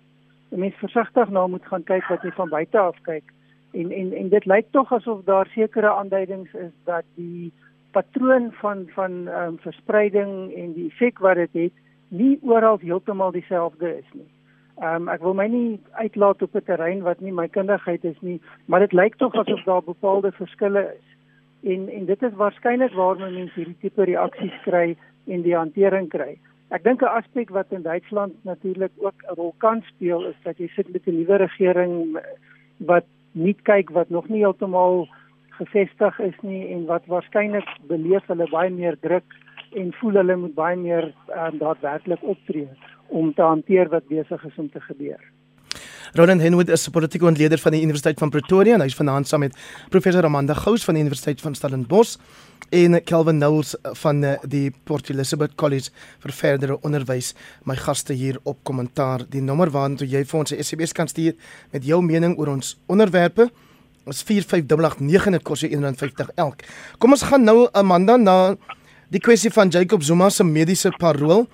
[0.50, 3.24] mense versigtig na moet gaan kyk wat jy van buite af kyk
[3.72, 7.54] en en en dit lyk tog asof daar sekere aanduidings is dat die
[7.92, 12.80] patroon van van ehm um, verspreiding en die effek wat dit het, het nie oral
[12.80, 14.30] heeltemal dieselfde is nie.
[14.78, 18.22] Ehm um, ek wil my nie uitlaat op 'n terrein wat nie my kundigheid is
[18.22, 21.08] nie, maar dit lyk tog asof daar bepaalde verskille is.
[21.72, 26.38] En en dit is waarskynlik waarom mense hierdie tipe reaksies kry en die hantering kry.
[26.70, 30.58] Ek dink 'n aspek wat in Duitsland natuurlik ook 'n rol kan speel is dat
[30.58, 32.18] jy sit met 'n nuwe regering
[32.78, 35.08] wat nie kyk wat nog nie heeltemal
[35.50, 39.24] gevestig is nie en wat waarskynlik beleef hulle baie meer druk
[39.76, 42.68] en voel hulle moet baie meer um, daadwerklik optree
[43.08, 45.22] om te hanteer wat besig is om te gebeur.
[46.16, 49.28] Roland Henwood is 'n politieke ontleder van die Universiteit van Pretoria en hy is vanaand
[49.28, 49.58] saam met
[49.90, 52.16] professor Amanda Gous van die Universiteit van Stellenbosch
[52.70, 57.34] en Kelvin Knowles van eh, die Port Elizabeth College vir verdere onderwys.
[57.64, 59.26] My gaste hier op kommentaar.
[59.30, 61.34] Die nommer waarna jy vir ons 'n SMS kan stuur
[61.72, 63.52] met jou mening oor ons onderwerpe
[64.06, 66.64] is 45889 dit kos jou 150 elk.
[66.98, 68.56] Kom ons gaan nou Amanda na
[69.10, 71.48] die kwessie van Jacob Zuma se mediese parol.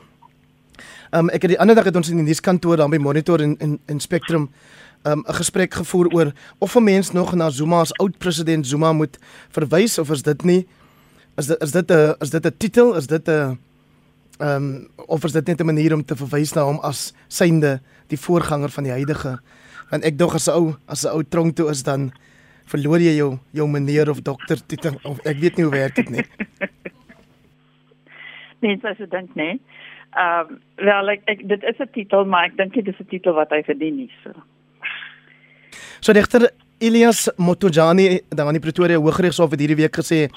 [1.12, 3.58] Um ek het die ander dag het ons in die nuuskantoor daar by Monitor en
[3.60, 4.50] in in Spectrum
[5.04, 8.94] um 'n gesprek gevoer oor of 'n mens nog na Zuma as oud president Zuma
[8.94, 9.18] moet
[9.50, 10.68] verwys of is dit nie
[11.38, 13.60] is dit is dit 'n is dit 'n titel is dit 'n
[14.40, 18.20] um of is dit net 'n manier om te verwys na hom as synde die
[18.20, 19.40] voorganger van die huidige
[19.90, 22.12] want ek dog as 'n ou as 'n ou tronk toe is dan
[22.66, 26.10] verloor jy jou jou meneer of dokter titel of ek weet nie hoe werk dit
[26.10, 26.26] nie.
[28.62, 29.60] nee, so so dink nee.
[30.12, 33.08] Ehm um, wel ek, ek dit is 'n titel, maar ek dink dit is 'n
[33.10, 34.32] titel wat hy verdien nie so.
[36.00, 40.30] So regter Elias Motojani daar aan die Pretoria Hooggeregshof het hierdie week gesê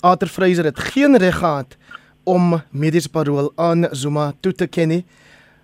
[0.00, 1.76] Arthur Fraser het geen reg gehad
[2.24, 5.04] om mediese parol aan Zuma toe te ken nie.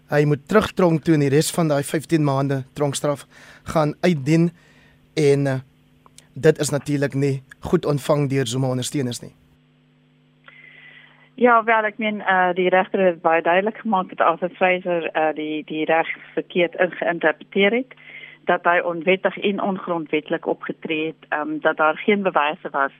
[0.08, 3.26] Hy moet terugtronk toe en die res van daai 15 maande tronkstraf
[3.74, 4.50] gaan uitdien
[5.14, 5.62] en
[6.34, 9.37] dit is natuurlik nie goed ontvang deur Zuma ondersteuners nie.
[11.38, 15.04] Ja, wel ek meen eh uh, die regter het baie duidelik gemaak dat Arthur Fraser
[15.06, 17.94] eh uh, die die reg verkeerd geïnterpreteer het
[18.44, 22.92] dat hy onwettig en ongrondwettig opgetree het, ehm um, dat daar geen bewyse was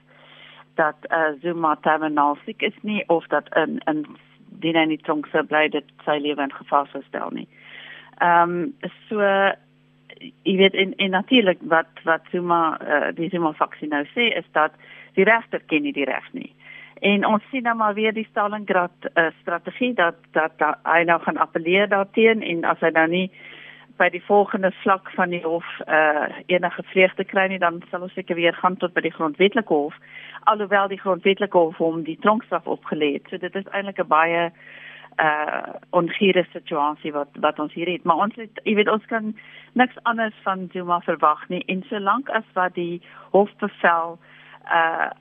[0.75, 4.05] dat eh uh, Zuma terminaal siek is nie of dat in in
[4.49, 7.47] die nie tronk sou bly dit sy lewe in gevaar sou stel nie.
[8.17, 8.75] Ehm um,
[9.09, 9.19] so
[10.43, 14.47] jy weet en en natuurlik wat wat Zuma uh, die Zuma faksie nou sê is
[14.51, 14.71] dat
[15.13, 16.53] die regter ken nie die reg nie.
[16.99, 21.21] En ons sien nou maar weer die Stalingrad uh, strategie dat dat, dat hy nou
[21.21, 23.31] gaan appeleer daarteen en as hy nou nie
[23.99, 28.13] by die volgende vlak van die hof uh, enige vreugde kry nie dan sal ons
[28.15, 29.95] seker weer gaan tot by die grondwetlike hof
[30.51, 33.27] alhoewel die grondwetlike hof hom die tronkstraf opgelê het.
[33.29, 34.51] So dit is eintlik 'n baie
[35.19, 39.35] uh ongure situasie wat wat ons hier het maar ons het jy weet ons kan
[39.73, 44.17] niks anders van Zuma verwag nie en solank as wat die hofbevel
[44.71, 45.11] uh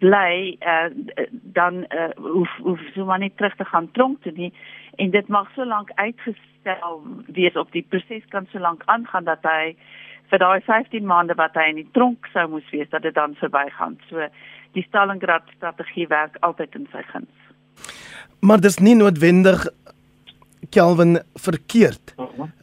[0.00, 0.88] bly uh
[1.30, 4.52] dan uh hoef, hoef Zuma nie terug te gaan tronk toe nie
[4.96, 9.42] en dit mag so lank uitgestel wees op die proses kan so lank aangaan dat
[9.42, 9.74] hy
[10.30, 13.36] vir daai 15 maande wat hy in die tronk sou moes wees dat dit dan
[13.40, 13.98] verbygaan.
[14.08, 14.28] So
[14.74, 17.34] die Stalingrad strategie werk altyd in sy guns.
[18.40, 19.66] Maar dis nie noodwendig
[20.74, 22.14] Kelvin verkeerd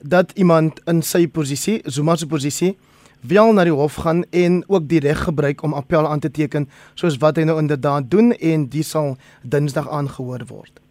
[0.02, 2.74] dat iemand in sy posisie, Zuma se posisie,
[3.22, 6.68] wel na die hof gaan en ook die reg gebruik om appel aan te teken
[6.94, 10.82] soos wat hy nou inderdaad doen en dit sal Dinsdag aangehoor word.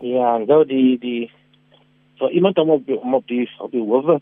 [0.00, 1.30] Ja, nou die die
[2.18, 4.20] so iemand om op die, om op die op die hof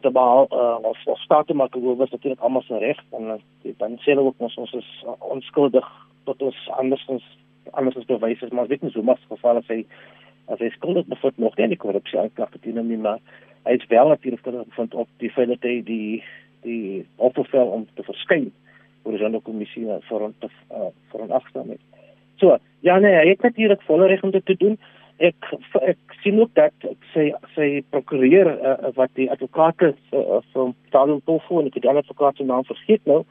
[0.00, 3.22] te behaal uh, of of staat te maak hoor was natuurlik almal se reg en
[3.22, 5.88] uh, dan sê hulle ook ons ons is onskuldig
[6.24, 7.24] tot ons andersins
[7.70, 9.84] andersins bewys is maar weet nie so mas geval as hy
[10.52, 13.20] as hy skuldig bevind nog nie korrupsie aanklagte teen hom nie maar
[13.64, 16.22] hy het wel natuurlik gevind op die feit dat hy die
[16.62, 18.52] die opstel om te verskyn
[19.02, 21.80] voor die sonderkommissie vir hom te uh, vir hom afstaan het.
[22.38, 24.76] So, ja nee, hy het natuurlik volle reg om dit te doen.
[25.22, 25.48] Ek
[25.82, 31.60] ek sien ook dat sy sy prokureur uh, wat die advokate uh, van Talon Tofu
[31.60, 33.22] en die ander advokate naam vergeet nou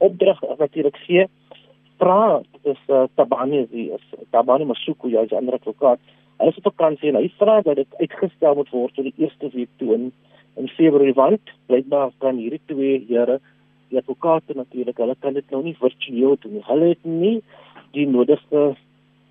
[0.00, 1.26] opdrag natuurlik gee
[2.00, 6.00] vra dis uh, Tabani is Tabani Masuku ja, die ander advokaat
[6.40, 9.50] Hy is op vakansie en hy vra dat dit uitgestel moet word tot die eerste
[9.52, 10.10] week toe in,
[10.56, 13.40] in Februarie want blykbaar kan hierdie twee here
[13.90, 16.64] die advokate natuurlik hulle kan dit nou nie virtueel doen nie.
[16.66, 17.36] Hulle het nie
[17.96, 18.74] die nodige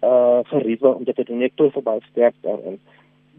[0.06, 1.44] uh verriewe om dit te doen.
[1.44, 2.78] Ek toe verby sterk daarin.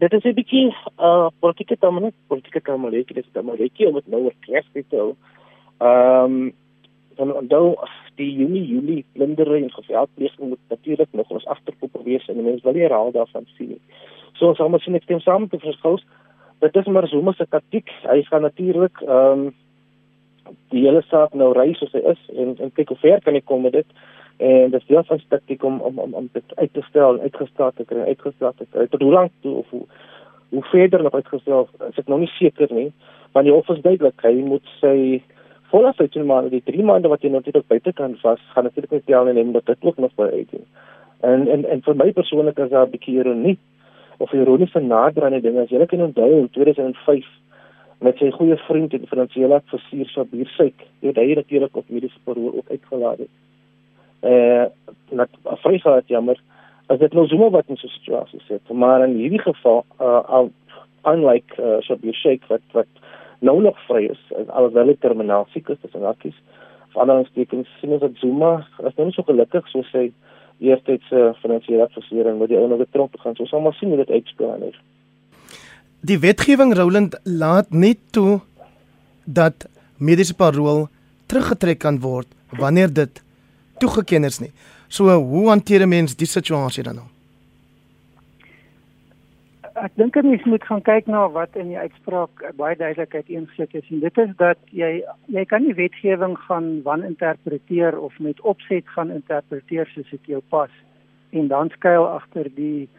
[0.01, 4.23] Dit is 'n bietjie uh politieke terme, politieke terme, dit is ek om dit nou
[4.23, 5.15] oor kres te hou.
[5.79, 6.53] Ehm um,
[7.15, 7.75] dan onthou
[8.19, 12.73] die Junie Julie plundering en geweldpleging moet natuurlik nog ons agterkop wees en mense wil
[12.73, 13.81] nie herhaal daarvan sien nie.
[14.33, 16.05] So ons almal sien ek stem saam met verskous.
[16.61, 17.91] Dit is maar Zuma se taktik.
[18.05, 19.51] Hy gaan natuurlik ehm um,
[20.73, 23.41] die hele saak nou ry soos hy is en en kyk hoe ver kan hy
[23.45, 23.99] kom met dit.
[24.41, 27.71] En dit is ja van taktik om om om om dit uit te stel, uitgestel
[27.77, 28.87] te kry, uitgestel te kry.
[28.87, 29.85] Tot hoe lank toe of hoe
[30.51, 31.69] hoe verder nog uitgestel?
[31.89, 32.89] Is ek nog nie seker nie.
[33.31, 35.21] Want die hof is duidelik, hy moet sy
[35.71, 39.27] volle seisoen maar die 3 maande wat jy natuurlik buitekant was, gaan natuurlik net tel
[39.27, 40.55] en dat dit ook nog by uit.
[41.21, 43.57] En en en vir my persoonlik is daar 'n bietjie ironie
[44.17, 45.61] of ironie van naderende dinge.
[45.61, 47.25] As jy kan onthou in 2005
[47.99, 52.53] met sy goeie vriend en finansiële adviseur Sabir Syk, het hy natuurlik op mediese parol
[52.55, 53.33] ook uitgelaat het.
[54.19, 54.65] Eh
[55.09, 56.37] net vreeslik jammer
[56.87, 60.47] as dit nou Zuma wat in so 'n situasie sit, maar in hierdie geval uh
[61.05, 62.87] unlike uh, Sabir Syk wat wat
[63.41, 66.37] nou nog vry is alhoewel hy terminaal siek is dis nakies
[66.93, 68.53] veranderingstekens sien ons dat Zuma
[68.85, 70.09] is nou nie so gelukkig soos hy
[70.61, 71.87] eerstyds se uh, finansiële
[72.29, 74.51] en met die ou nog getronk gaan so ons sal maar sien hoe dit uitspeel
[74.53, 74.67] aan
[76.01, 78.39] Die wetgewing Roland laat net toe
[79.25, 80.87] dat mediese parol
[81.25, 82.27] teruggetrek kan word
[82.57, 83.21] wanneer dit
[83.79, 84.51] toegeken is nie.
[84.89, 87.07] So hoe hanteer 'n mens die situasie dan nou?
[89.85, 93.73] Ek dink 'n mens moet gaan kyk na wat in die uitspraak baie duidelikheid ingesluit
[93.75, 98.41] is en dit is dat jy jy kan nie wetgewing gaan wan interpreteer of met
[98.41, 100.71] opset gaan interpreteer soos dit jou pas
[101.31, 102.89] en dan skuil agter die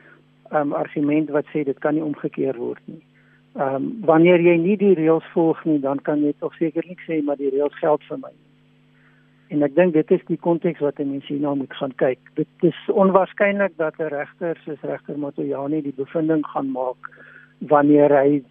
[0.50, 3.02] um, argument wat sê dit kan nie omgekeer word nie.
[3.54, 7.22] Ehm um, wanneer jy nie die reëls volg nie, dan kan jy tog sekerlik sê
[7.22, 8.32] maar die reëls geld vir my.
[9.52, 12.20] En ek dink dit is die konteks wat mense hierna moet gaan kyk.
[12.38, 17.10] Dit is onwaarskynlik dat 'n regter soos regter Matoyani die bevinding gaan maak
[17.72, 18.42] wanneer hy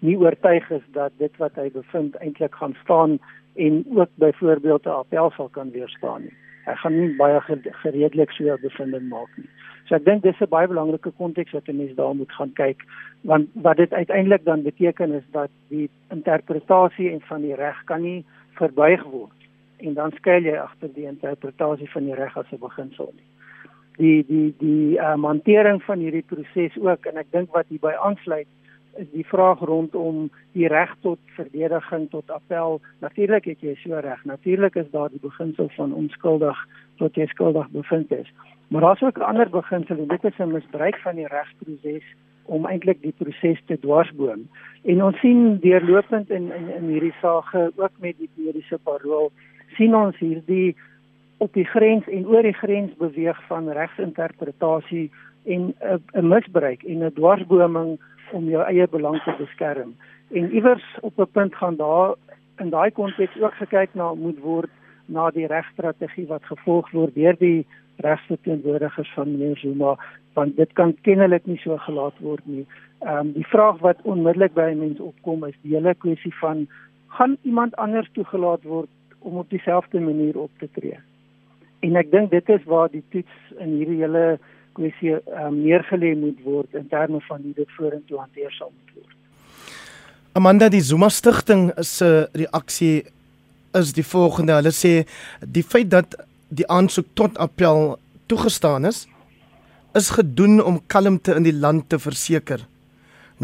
[0.00, 3.18] nie oortuig is dat dit wat hy bevind eintlik gaan staan
[3.56, 6.34] en ook byvoorbeeld 'n appel sal kan weerstaan nie.
[6.64, 7.40] Hy gaan nie baie
[7.82, 9.50] gereedelik so 'n bevinding maak nie.
[9.84, 12.80] So ek dink dis 'n baie belangrike konteks wat 'n mens daar moet gaan kyk
[13.20, 18.02] want wat dit uiteindelik dan beteken is dat die interpretasie en van die reg kan
[18.02, 18.24] nie
[18.56, 19.41] verbuig word
[19.82, 23.28] en dan skuil jy agter die interpretasie van die reg as 'n beginsel nie.
[23.96, 28.48] Die die die uh, hantering van hierdie proses ook en ek dink wat hierby aansluit
[28.96, 32.80] is die vraag rondom die reg tot verdediging tot appel.
[33.00, 34.24] Natuurlik het jy so reg.
[34.24, 36.58] Natuurlik is daar die beginsel van onskuldig
[37.00, 38.28] tot jy skuldig bevind is.
[38.68, 42.04] Maar daar's ook 'n ander beginsel en dit is 'n misbruik van die regsproses
[42.44, 44.48] om eintlik die proses te dwarsboom.
[44.84, 49.32] En ons sien deurlopend in in in hierdie saak ook met die mediese parol
[49.76, 50.76] sien ons hierdie
[51.42, 55.10] op die grens en oor die grens beweeg van regsinterpretasie
[55.44, 55.74] en
[56.14, 57.98] 'n misbruik en 'n dwarsboming
[58.32, 59.94] om jou eie belang te beskerm.
[60.30, 62.14] En iewers op 'n punt gaan daar
[62.58, 64.70] in daai konteks ook gekyk na moet word
[65.06, 69.96] na die regstrategie wat gevolg word deur die regsverteenwoordigers van meneer Zuma
[70.32, 72.66] want dit kan kennelik nie so gelaat word nie.
[73.00, 76.66] Ehm um, die vraag wat onmiddellik by mense opkom is die hele kwessie van
[77.08, 78.88] gaan iemand anders toegelaat word
[79.22, 80.98] om op dieselfde manier op te tree.
[81.82, 84.38] En ek dink dit is waar die toets in hierdie hele
[84.76, 89.16] kwessie um, neergelê moet word in terme van hoe dit vorentoe hanteer sal moet word.
[90.38, 93.02] Amanda die Zuma stigting se reaksie
[93.76, 94.56] is die volgende.
[94.60, 95.02] Hulle sê
[95.44, 96.16] die feit dat
[96.48, 97.98] die aansoek tot appel
[98.30, 99.06] toegestaan is
[99.92, 102.62] is gedoen om kalmte in die land te verseker.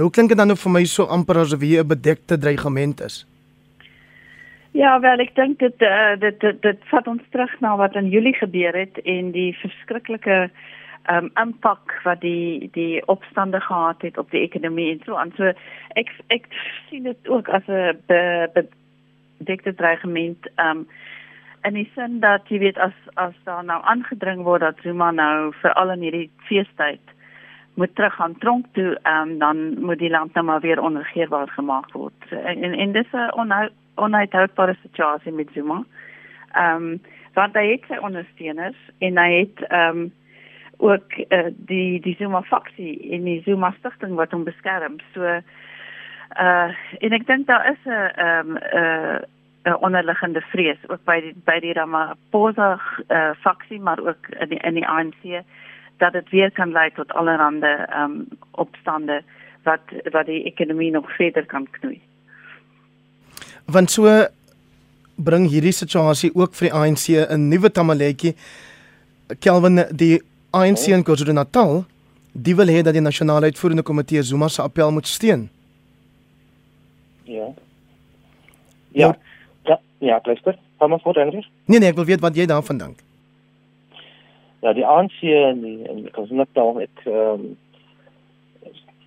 [0.00, 3.26] Nou klink dit dan ook vir my so amper asof hier 'n bedekte dreigement is.
[4.78, 8.12] Ja, wel ek dink dit uh, dit dit dit vat ons terug na wat in
[8.12, 10.36] Julie gebeur het en die verskriklike
[11.08, 15.32] ehm um, impak wat die die opstande gehad het op die ekonomie en so aan.
[15.34, 15.50] So
[15.98, 16.46] ek ek
[16.90, 20.86] sien dit ook as 'n bedekte dreigement ehm um,
[21.66, 25.52] in die sin dat jy weet as as daar nou aangedring word dat Zuma nou
[25.62, 27.02] vir al in hierdie feestyd
[27.74, 31.48] moet terug gaan tronk toe en um, dan moet die land nou maar weer onregeerbaar
[31.48, 32.30] gemaak word.
[32.30, 35.84] En en dis 'n onhoudbare situasie met Zuma.
[36.52, 37.00] Ehm um,
[37.34, 40.12] want hy het sy ondersteuners en hy het ehm um,
[40.78, 44.98] ook uh, die die Zuma faksie in die Zuma stigting wat hom beskerm.
[45.14, 48.58] So uh en ek dink daar is 'n ehm um,
[49.64, 54.48] 'n uh, onderliggende vrees ook by die by die Ramaphosa uh, faksie maar ook in
[54.48, 55.42] die in die ANC
[55.98, 59.22] dat dit weer kan lei tot allerlei ehm um, opstande
[59.62, 59.80] wat
[60.10, 62.00] wat die ekonomie nog verder kan knoei.
[63.66, 64.26] Want so
[65.18, 68.34] bring hierdie situasie ook vir die ANC 'n nuwe tamaletjie.
[69.40, 71.84] Kelvin die ANC in KwaZulu-Natal,
[72.32, 75.48] die wil hê dat die nasionale uitvoerende komitee Zuma se appel moet steun.
[77.24, 77.48] Ja.
[78.92, 79.16] Ja.
[79.64, 80.58] Ja, ja, luister.
[80.76, 81.42] Kom maar voor, Andrew.
[81.64, 83.00] Nee nee, ek wil weet wat jy daarvan dink.
[84.60, 87.56] Ja, die ANC en die en die KwaZulu-Natal het ehm um,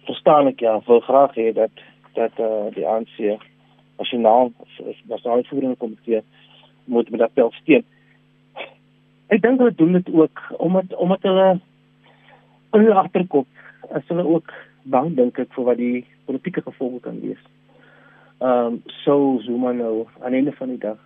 [0.06, 1.72] verstaan ek ja, wil graag hê dat
[2.14, 3.42] dat eh uh, die ANC
[4.02, 4.52] nasionaal
[5.08, 6.24] nasionaal voerende komitee
[6.86, 7.86] moet met pel steun.
[9.32, 11.50] Ek dink hulle doen dit ook omdat omdat hulle
[12.74, 13.48] in hulle agterkop
[13.92, 17.42] as hulle ook bang dink ek vir wat die politieke gevolge kan wees
[18.42, 20.98] ehm um, so Zuma nou aan einde van die dag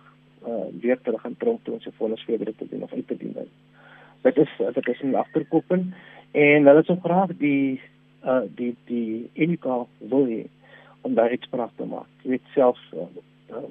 [0.48, 3.16] uh weer terug gaan tronk toe om sy vonnis weer te doen of uit te
[3.16, 3.34] dien.
[4.22, 5.94] Dit is dit is 'n agterkoppen
[6.32, 7.80] en hulle sou graag die
[8.24, 10.46] uh die die enige wil hê
[11.06, 12.08] om daar iets praat te maak.
[12.22, 13.10] Jy weet self uh,
[13.54, 13.66] uh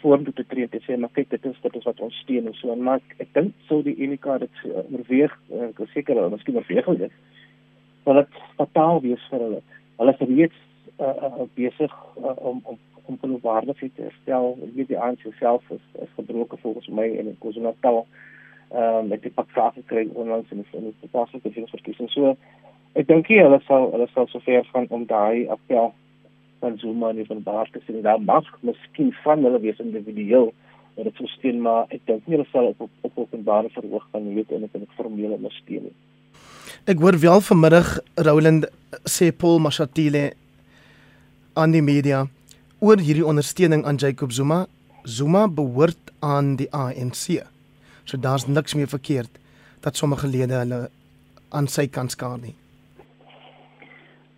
[0.00, 2.54] voor te tree te sê maar kyk dit is dit is wat ons steun en
[2.56, 6.16] so en maar ek dink sou die enige dit uh, oorweeg uh, ek is seker
[6.16, 7.18] hulle miskien oorweeg dit.
[8.06, 9.60] Want dit fataal wees vir hulle.
[10.00, 10.62] Hulle is reeds
[10.96, 14.52] uh, uh, besig uh, om om om geloofwaardigheid te herstel.
[14.64, 18.04] Ek weet die ANC self is, is gebroken volgens my en ek in Natal
[18.70, 22.08] ehm um, met die paksaak gekry onlangs in die toepaslike verkiesing.
[22.14, 22.36] So
[22.94, 25.92] ek dink hulle sal hulle sal sover gaan om daai appel
[26.60, 28.02] van Zuma nie van baas te sien.
[28.02, 30.52] Daar mag miskien van hulle wees individueel
[30.96, 34.52] wat dit verstaan maar ek dink nie hulle sal op op openbare verhoog gaan weet
[34.52, 35.94] en ek het formele ondersteuning.
[36.90, 38.66] Ek hoor wel vanmiddag Roland
[39.08, 40.30] sê Paul Mashatile
[41.54, 42.26] aan die media
[42.80, 44.66] oor hierdie ondersteuning aan Jacob Zuma.
[45.04, 47.40] Zuma behoort aan die ANC.
[48.04, 49.30] So daar's niks meer verkeerd
[49.80, 50.80] dat sommige lede hulle
[51.48, 52.54] aan sy kant skaar nie.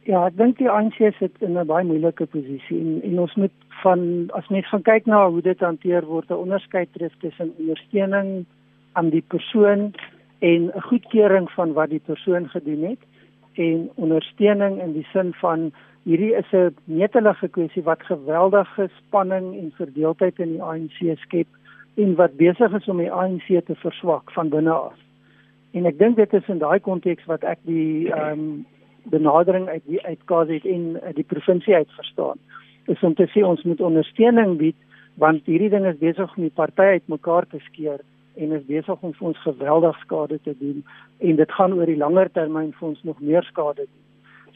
[0.02, 3.52] Ja, ek dink die ANC sit in 'n baie moeilike posisie en, en ons moet
[3.82, 4.00] van
[4.34, 8.44] as mens gaan kyk na hoe dit hanteer word, 'n onderskeid tref tussen ondersteuning
[8.98, 9.94] aan die persoon
[10.40, 12.98] en 'n goedkeuring van wat die persoon gedoen het
[13.54, 15.70] en ondersteuning in die sin van
[16.02, 21.46] hierdie is 'n netelige kwessie wat geweldige spanning en verdeeldheid in die ANC skep
[21.94, 24.98] en wat besig is om die ANC te verswak van binne af.
[25.72, 28.66] En ek dink dit is in daai konteks wat ek die ehm um,
[29.10, 32.38] benadering uit die uit KZN uit die provinsie uit verstaan.
[32.86, 34.78] Is om te sê ons moet ondersteuning bied
[35.20, 38.00] want hierdie ding is besig om die partye uitmekaar te skeer
[38.40, 40.84] en is besig om vir ons geweldig skade te doen
[41.20, 44.04] en dit gaan oor die langer termyn vir ons nog meer skade doen.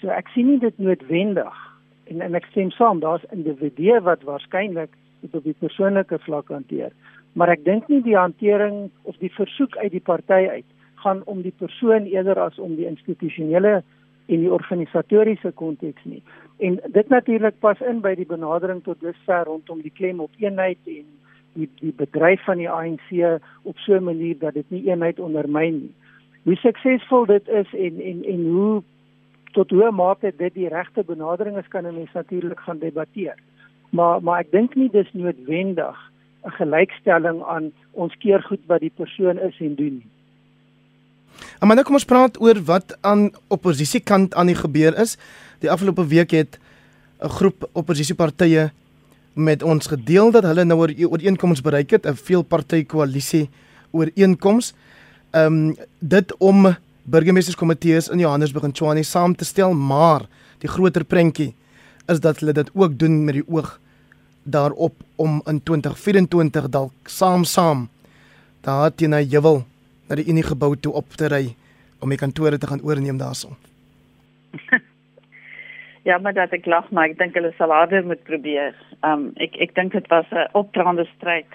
[0.00, 1.58] So ek sien nie dit noodwendig
[2.06, 6.92] en en ek stem saam, daar's individue wat waarskynlik dit op die persoonlike vlak hanteer.
[7.34, 10.68] Maar ek dink nie die hantering of die versoek uit die party uit
[11.04, 13.82] gaan om die persoon eerder as om die institusionele
[14.26, 16.22] en die organisatoriese konteks nie.
[16.58, 20.78] En dit natuurlik pas in by die benadering tot dusver rondom die klem op eenheid
[20.84, 21.04] en
[21.56, 25.78] die die bedryf van die ANC op so 'n manier dat dit nie eenheid ondermyn
[25.80, 25.94] nie.
[26.42, 28.82] Hoe suksesvol dit is en en en hoe
[29.52, 33.38] tot hoe mate dit die regte benadering is kan 'n mens natuurlik gaan debatteer.
[33.90, 36.12] Maar maar ek dink nie dis noodwendig
[36.44, 40.15] 'n gelykstelling aan ons keer goed wat die persoon is en doen nie.
[41.60, 45.16] Nou kom ons praat oor wat aan oppositiekant aan die gebeur is.
[45.60, 46.58] Die afgelope week het
[47.22, 48.70] 'n groep oppositiepartye
[49.34, 53.48] met ons gedeel dat hulle nou oor ooreenkomste bereik het, 'n veelparty koalisie
[53.90, 54.74] ooreenkoms.
[55.30, 60.26] Ehm um, dit om burgemeesterskomitees in Johannesburg en Tshwane saam te stel, maar
[60.58, 61.54] die groter prentjie
[62.06, 63.80] is dat hulle dit ook doen met die oog
[64.42, 67.88] daarop om in 2024 dalk saam saam
[68.60, 69.64] daar teen 'n juwel
[70.08, 71.54] na die Unie gebou toe op te ry
[72.00, 73.56] om die kantore te gaan oorneem daarson.
[76.08, 78.74] ja, maar dat ek lag maar ek dink hulle sal harder moet probeer.
[79.02, 81.50] Um ek ek dink dit was 'n opdraande stryd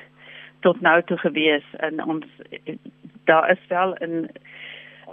[0.62, 2.26] tot nou toe gewees in ons
[3.26, 4.30] daar is wel 'n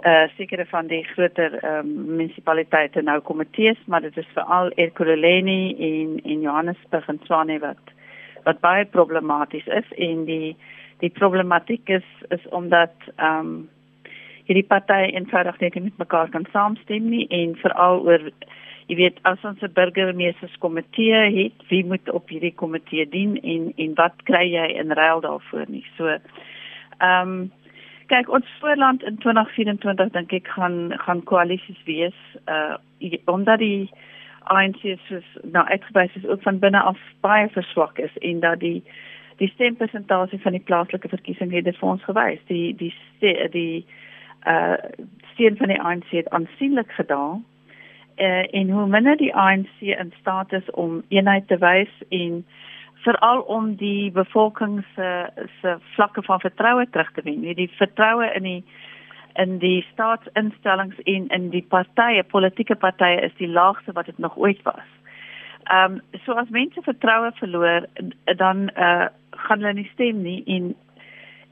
[0.05, 6.19] uh sekere van die groter um, munisipaliteite nou komitees maar dit is veral Ekurhuleni en
[6.23, 7.83] en Johannesburg en Tshwane wat
[8.43, 10.55] wat baie problematies is en die
[10.99, 13.69] die problematiek is is omdat ehm um,
[14.49, 18.23] hierdie partye eenvoudig net nie met mekaar kan saamstem nie en veral oor
[18.89, 23.93] jy weet as ons 'n burgemeesterskomitee het wie moet op hierdie komitee dien en en
[23.95, 25.85] wat kry jy in ruil daarvoor nie?
[25.97, 27.51] So ehm um,
[28.09, 32.77] kyk ons voorland in 2024 dink ek gaan gaan koalisies wees uh
[33.25, 33.89] omdat die
[34.49, 38.83] ANC is nou uitgewys is ook van binne af baie verswak is en dat die
[39.39, 42.93] die stempersentasie van die plaaslike verkiesing het dit vir ons gewys die die
[43.55, 43.85] die,
[44.47, 44.75] uh
[45.33, 47.39] steun van die ANC het aansienlik gedaal
[48.19, 52.43] uh, en hoe minder die ANC in staat is om eenheid te wys en
[53.03, 55.09] veral om die bevolking se
[55.61, 57.41] se vlakke van vertroue terug te wen.
[57.55, 58.63] Die vertroue in die
[59.39, 64.37] in die staatsinstellings en in die partye, politieke partye is die laagste wat dit nog
[64.37, 64.87] ooit was.
[65.69, 67.85] Ehm um, so as mense vertroue verloor,
[68.37, 70.75] dan eh uh, gaan hulle nie stem nie en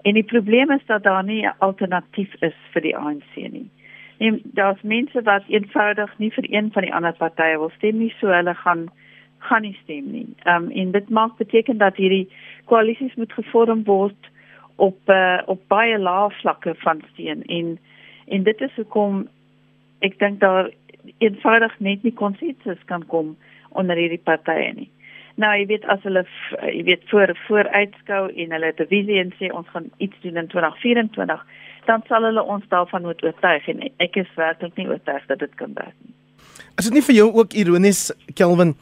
[0.02, 3.70] en die probleem is dat daar nie 'n alternatief is vir die ANC nie.
[4.18, 8.14] En daar's mense wat eenvoudig nie vir een van die ander partye wil stem nie,
[8.20, 8.90] so hulle gaan
[9.38, 10.28] gaan nie stem nie.
[10.44, 12.30] Ehm um, en dit maak beteken dat hierdie
[12.66, 14.32] koalisies moet gevorm word
[14.76, 17.80] op uh, op baie lae vlakke van steun en
[18.26, 19.28] en dit is hoekom
[20.00, 20.72] ek dink daar
[21.18, 23.38] eenvoudig net nie konsensus kan kom
[23.70, 24.90] onder hierdie partye nie.
[25.38, 26.24] Nou jy weet as hulle
[26.66, 30.50] jy weet voor vooruitskou en hulle te visie en sê ons gaan iets doen in
[30.54, 31.44] 2024
[31.88, 35.54] dan sal hulle ons daarvan moet oortuig en ek is werklik nie oortuig dat dit
[35.60, 36.16] kan werk nie.
[36.78, 38.76] Is dit nie vir jou ook ironies Kelvin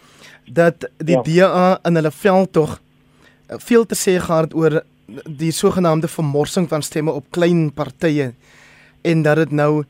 [0.46, 1.24] dat die ja.
[1.28, 4.82] DA in hulle veld tog eh, veel te sê gehad oor
[5.30, 8.32] die sogenaamde vermorsing van stemme op klein partye
[9.06, 9.84] en dat dit nou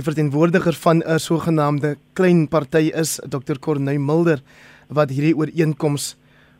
[0.00, 4.40] die verteenwoordiger van 'n sogenaamde klein party is Dr Corneil Mulder
[4.88, 6.16] wat hierdie ooreenkoms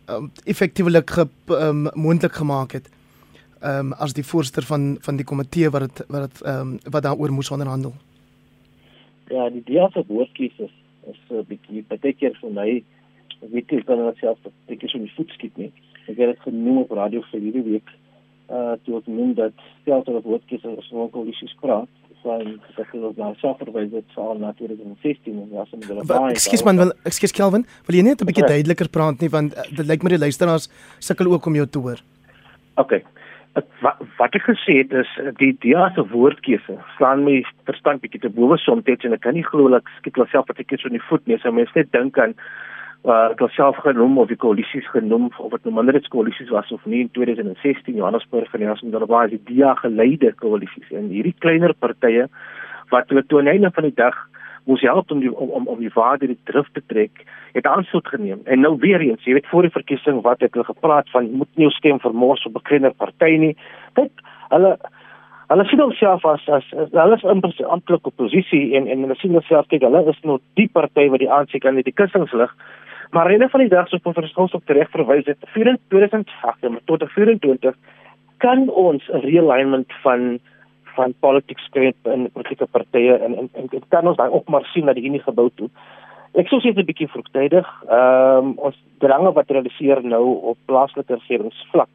[0.09, 1.11] um, effektiewelik
[1.49, 2.91] um, moontlik gemaak het
[3.65, 7.33] um, as die voorsteur van van die komitee wat het, wat het, um, wat daaroor
[7.33, 7.95] moes onderhandel.
[9.29, 10.75] Ja, die DA se woordkies is
[11.09, 12.69] is 'n bietjie baie keer vir my
[13.43, 14.39] ek weet nie kan dit self
[14.69, 15.73] ek is so nie voet skiet nie
[16.09, 17.89] ek het dit genoem op radio vir hierdie week
[18.51, 21.89] uh toe ek noem dat selfs al word kies as ons koalisies praat
[22.23, 26.35] van dat hulle nou self verwys het vir na 2016 en ja soms hulle baie
[26.35, 29.69] Ekskuus man wil ekskuus Kelvin wil jy net 'n bietjie duideliker praat nie want uh,
[29.71, 32.01] dit lyk my die luisteraars sukkel ook om jou te hoor.
[32.77, 33.03] Okay
[33.55, 35.11] wat wat ek gesê het is
[35.41, 39.47] die DA se woordkeuse slaan my verstand bietjie te bowe soms en ek kan nie
[39.47, 41.39] glo ek skiet myself dat ek iets in die voet nie.
[41.43, 42.37] So mense net dink aan
[43.05, 47.11] uh, self genoem of die koalisies genoem of wat nou minderheidskoalisies was of nie in
[47.11, 52.29] 2016 Johannesburg en ons het daarby die DA geleide koalisies en hierdie kleiner partye
[52.91, 54.17] wat toe die einde van die dag
[54.69, 58.41] moes help om die, om om die waarde die drif te trek het aansoek geneem.
[58.45, 61.51] En nou weer eens jy weet voor die verkiesing wat het hulle gepraat van moet
[61.57, 63.57] nie jou stem vermors op 'n kleiner party nie.
[63.95, 64.13] Kyk
[64.51, 64.77] hulle
[65.51, 69.33] hulle sien homself as as hulle is in 'n amptelike posisie en en hulle sien
[69.33, 72.55] homself kyk hulle is nou die party wat die aansien kan in die kussingslig
[73.11, 75.39] Maar rede van die dag soos professor Skols op reg verwys het,
[75.89, 77.75] 2008 tot 2024
[78.39, 80.39] kan ons 'n realignment van
[80.95, 84.65] van politics skep in politieke partye en en en dit kan ons daai ook maar
[84.73, 85.71] sien dat die Unie gebou het.
[86.35, 87.69] Ek sou sê dit 'n bietjie vroegtydig.
[87.89, 91.89] Ehm um, ons drange wat realiseer nou op plaaslike regeringsvlak.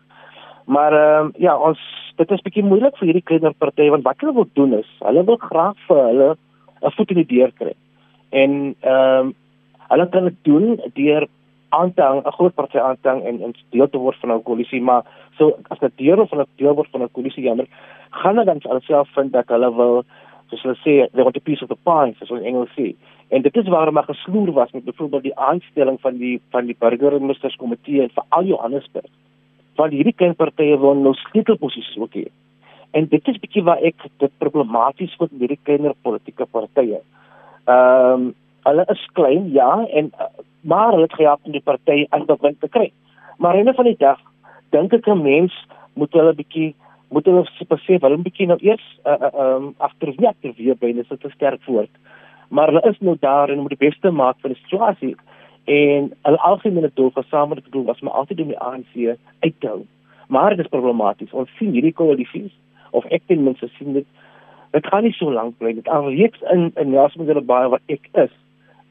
[0.66, 1.80] Maar ehm um, ja, ons
[2.16, 5.24] dit is bietjie moeilik vir hierdie kleiner partye want wat hulle wil doen is, hulle
[5.24, 6.38] wil graag vir hulle
[6.82, 7.74] 'n voet in die deur kry.
[8.30, 9.36] En ehm um,
[9.90, 11.28] Hulle kan dit doen deur
[11.70, 14.32] aan te hang, 'n groot party aan te hang en en deel te word van
[14.32, 15.04] 'n koalisie, maar
[15.38, 17.68] so as dit deel van 'n deel word van 'n koalisie jammer,
[18.10, 20.04] gaan hulle dan alself vind dat hulle wil
[20.50, 22.96] soos hulle sê, they want a piece of the pie, soos in Engels sê.
[23.30, 26.76] En dit is waarom maar gesloer was met byvoorbeeld die aanstelling van die van die
[26.80, 29.10] burgemeesterskomitee en vir al Johannesburg.
[29.76, 32.28] Want hierdie klein partye wil nou sleutelposisies ook hê.
[32.92, 37.02] En dit is bietjie waar ek dit problematies vind met hierdie kleiner politieke partye.
[37.66, 38.34] Ehm um,
[38.66, 40.12] hulle is klein ja en
[40.62, 42.92] maar hulle gehelp om die party aan die wind te kry.
[43.38, 44.20] Maar in 'n van die dag
[44.70, 45.54] dink ek 'n mens
[45.94, 46.76] moet hulle bietjie
[47.10, 50.76] moet hulle besef hulle bietjie nou eers ehm uh, uh, um, agter wie agter wie
[50.76, 51.94] by sit te sterk voort.
[52.50, 55.16] Maar hulle is nou daar en moet die beste maak van die situasie
[55.66, 59.86] en hulle algemene doel gesamentlike doel was maar altyd om die ANC uit te hou.
[60.28, 61.32] Maar dit is problematies.
[61.32, 62.54] Ons sien hierdie koalisies
[62.92, 64.06] of ek ten minste sien dit
[64.76, 68.34] Dit gaan nie so lank bly dit alreeds in in Jasmine baie wat ek is.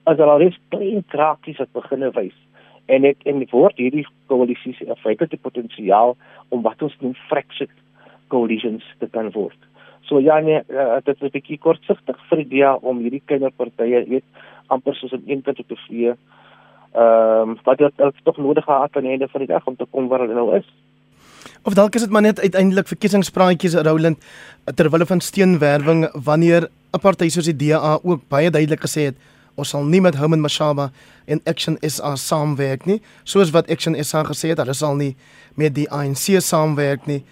[0.05, 2.37] As al is klein krakies wat begine wys
[2.93, 6.17] en ek en word hierdie koalisies 'n feitelike potensiaal
[6.51, 7.73] om wat ons noem fractured
[8.29, 9.57] coalitions te kan word.
[10.09, 14.05] So ja nee, uh, dit is 'n bietjie kortsigtig vir die DA om hierdie kinderpartye
[14.09, 14.25] weet
[14.69, 16.15] amper soos 'n een kind op te vee.
[16.95, 17.93] Ehm um, wat dit
[18.25, 20.57] tog nodig gehad aan die einde van die dag om te kom waar hulle nou
[20.57, 20.69] is.
[21.65, 24.19] Of dalk is dit maar net uiteindelik verkiesingspraatjies Roland
[24.75, 29.17] terwyl hulle van steenwerwing wanneer 'n party soos die DA ook baie duidelik gesê het
[29.55, 30.91] ons sal nie met Herman Mashaba
[31.27, 35.15] en Action SA saamwerk nie soos wat Action SA gesê het hulle sal nie
[35.57, 37.23] met die ANC saamwerk nie.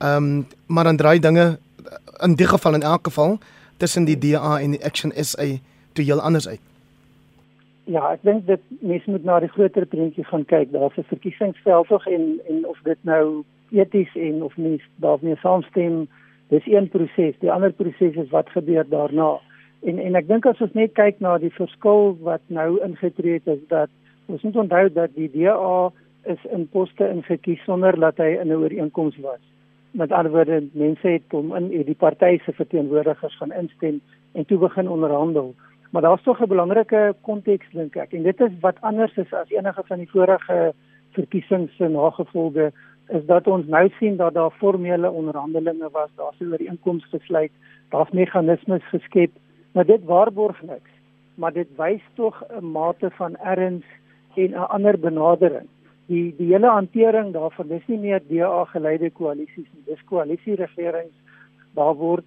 [0.00, 1.58] Ehm um, maar dan draai dinge
[2.22, 3.38] in die geval in elk geval
[3.76, 5.46] tussen die DA en die Action SA
[5.92, 6.60] toe heel anders uit.
[7.84, 10.70] Ja, ek dink dit mense moet na die groter prentjie gaan kyk.
[10.72, 16.08] Daar's 'n verkiesingsveld en en of dit nou eties en of mens daarmee saamstem,
[16.48, 17.34] dis een proses.
[17.40, 19.40] Die ander proses is wat gebeur daarna.
[19.82, 23.46] En en ek dink as ons net kyk na die verskil wat nou ingetree het
[23.46, 23.90] is dat
[24.26, 25.90] ons moet onthou dat die DA
[26.34, 29.42] is in poste ingekies sonder dat hy in 'n ooreenkoms was
[29.92, 34.00] met ander woorde mense het hom in die party se verteenwoordigers gaan instem
[34.32, 35.54] en toe begin onderhandel.
[35.90, 39.50] Maar daar's tog 'n belangrike konteks dink ek en dit is wat anders is as
[39.50, 40.72] enige van die vorige
[41.10, 42.72] verkiesings se nagevolge
[43.08, 47.52] is dat ons nou sien dat daar formele onderhandelinge was, daar's 'n ooreenkoms gesluit,
[47.88, 49.30] daar's meganismes geskep,
[49.72, 50.90] maar dit waarborg niks.
[51.34, 53.84] Maar dit wys tog 'n mate van erns
[54.34, 55.68] en 'n ander benadering.
[56.06, 61.16] Die die hele hantering daarvan dis nie meer DA geleide koalisies nie dis koalisieregerings.
[61.74, 62.24] Daar word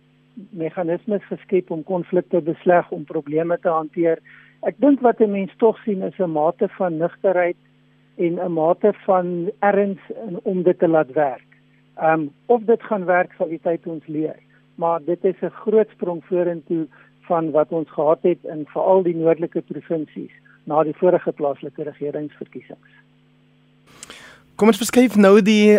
[0.50, 4.20] meganismes geskep om konflikte besleg om probleme te hanteer.
[4.62, 7.58] Ek dink wat 'n mens tog sien is 'n mate van nugterheid
[8.18, 10.00] en 'n mate van erns
[10.44, 11.48] om dit te laat werk.
[12.02, 14.40] Um of dit gaan werk sal die tyd ons leer.
[14.76, 16.88] Maar dit is 'n groot sprong vorentoe
[17.28, 20.34] van wat ons gehad het in veral die noordelike provinsies
[20.66, 23.04] na die vorige plaaslike regeringsverkiesings
[24.56, 25.76] Kom ons verskuif nou die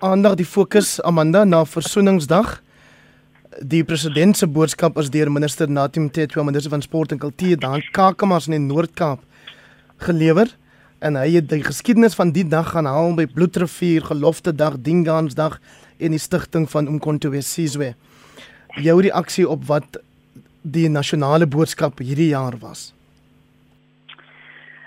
[0.00, 2.54] aandag die fokus Amanda na versoeningsdag.
[3.60, 7.76] Die president se boodskap is deur minister Natim Tetwa, minister van sport en kultuur daar
[7.82, 9.20] in Kakamas in die Noord-Kaap
[10.06, 10.48] gelewer
[11.04, 15.58] en hy het die geskiedenis van die dag gaan haal by Bloedrivier, Gelofte Dag, Dingansdag
[16.00, 17.92] en die stigting van Umkhonto we Sizwe.
[18.80, 20.00] Jou reaksie op wat
[20.62, 22.92] die nasionale boodskap hierdie jaar was?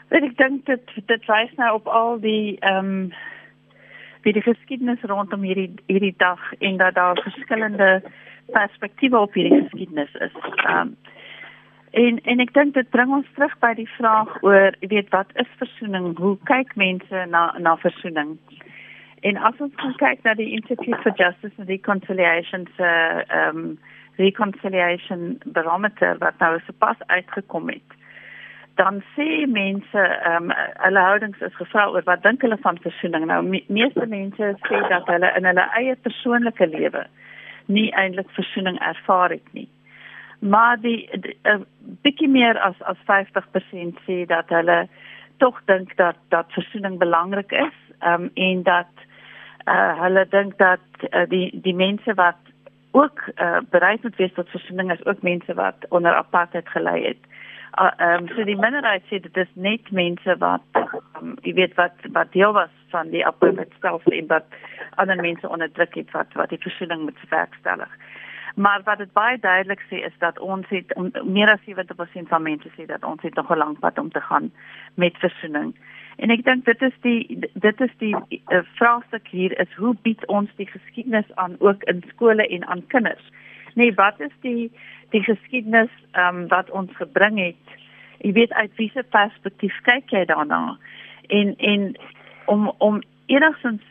[0.09, 2.99] Weet ek dink dit dit wys nou op al die ehm um,
[4.25, 8.01] wie die geskiedenis rondom hierdie hierdie dag en dat daar verskillende
[8.53, 10.37] perspektiewe op hierdie geskiedenis is.
[10.65, 10.95] Ehm um,
[11.91, 15.29] en en ek dink dit bring ons terug by die vraag oor, jy weet, wat
[15.39, 16.17] is versoening?
[16.17, 18.37] Hoe kyk mense na na versoening?
[19.21, 22.89] En as ons kyk na die Institute for Justice and Reconciliation se
[23.27, 23.77] ehm um,
[24.17, 27.95] reconciliation barometer wat nou sopas uitgekom het
[28.75, 30.53] dan sê mense ehm um,
[30.85, 33.25] hulle houdings is gevra oor wat dink hulle van versoening.
[33.25, 37.05] Nou me meeste mense sê dat hulle in hulle eie persoonlike lewe
[37.77, 39.69] nie eintlik versoening ervaar het nie.
[40.39, 41.65] Maar die 'n
[42.03, 44.87] bietjie meer as as 50% sê dat hulle
[45.37, 48.91] tog dink dat dat versoening belangrik is ehm um, en dat
[49.65, 52.41] uh, hulle dink dat uh, die die mense wat
[52.95, 57.23] ook uh, bereid moet wees tot versoening is ook mense wat onder apartheid gelei het
[57.79, 60.79] uh, um, so die minderheid sê dit is net mense wat
[61.19, 64.59] um, jy weet wat wat deel was van die apartheid self en wat
[65.01, 67.91] ander mense onderdruk het wat wat die versoening moet verwerkstellig.
[68.55, 70.93] Maar wat dit baie duidelik sê is dat ons het
[71.27, 74.21] meer as 70% van mense sê dat ons het nog 'n lang pad om te
[74.21, 74.51] gaan
[74.95, 75.75] met versoening.
[76.15, 80.21] En ek dink dit is die dit is die uh, vraagstuk hier is hoe bied
[80.31, 83.23] ons die geskiedenis aan ook in skole en aan kinders.
[83.75, 84.71] Nee, wat is die
[85.15, 87.75] die geskiedenis ehm um, wat ons gebring het.
[88.23, 90.77] Jy weet uit wiese perspektief kyk jy daarna?
[91.27, 91.91] En en
[92.45, 93.83] om om enigstens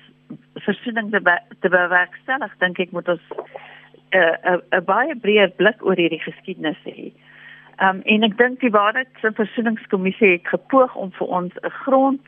[0.64, 5.84] versoening te be, te bewerkstellig, dink ek moet ons 'n uh, 'n baie breër blik
[5.84, 7.12] oor hierdie geskiedenis hê.
[7.12, 7.33] Ehm
[7.80, 12.26] um, en ek dink die waarheid se versoeningskommissie het gepoog om vir ons 'n grond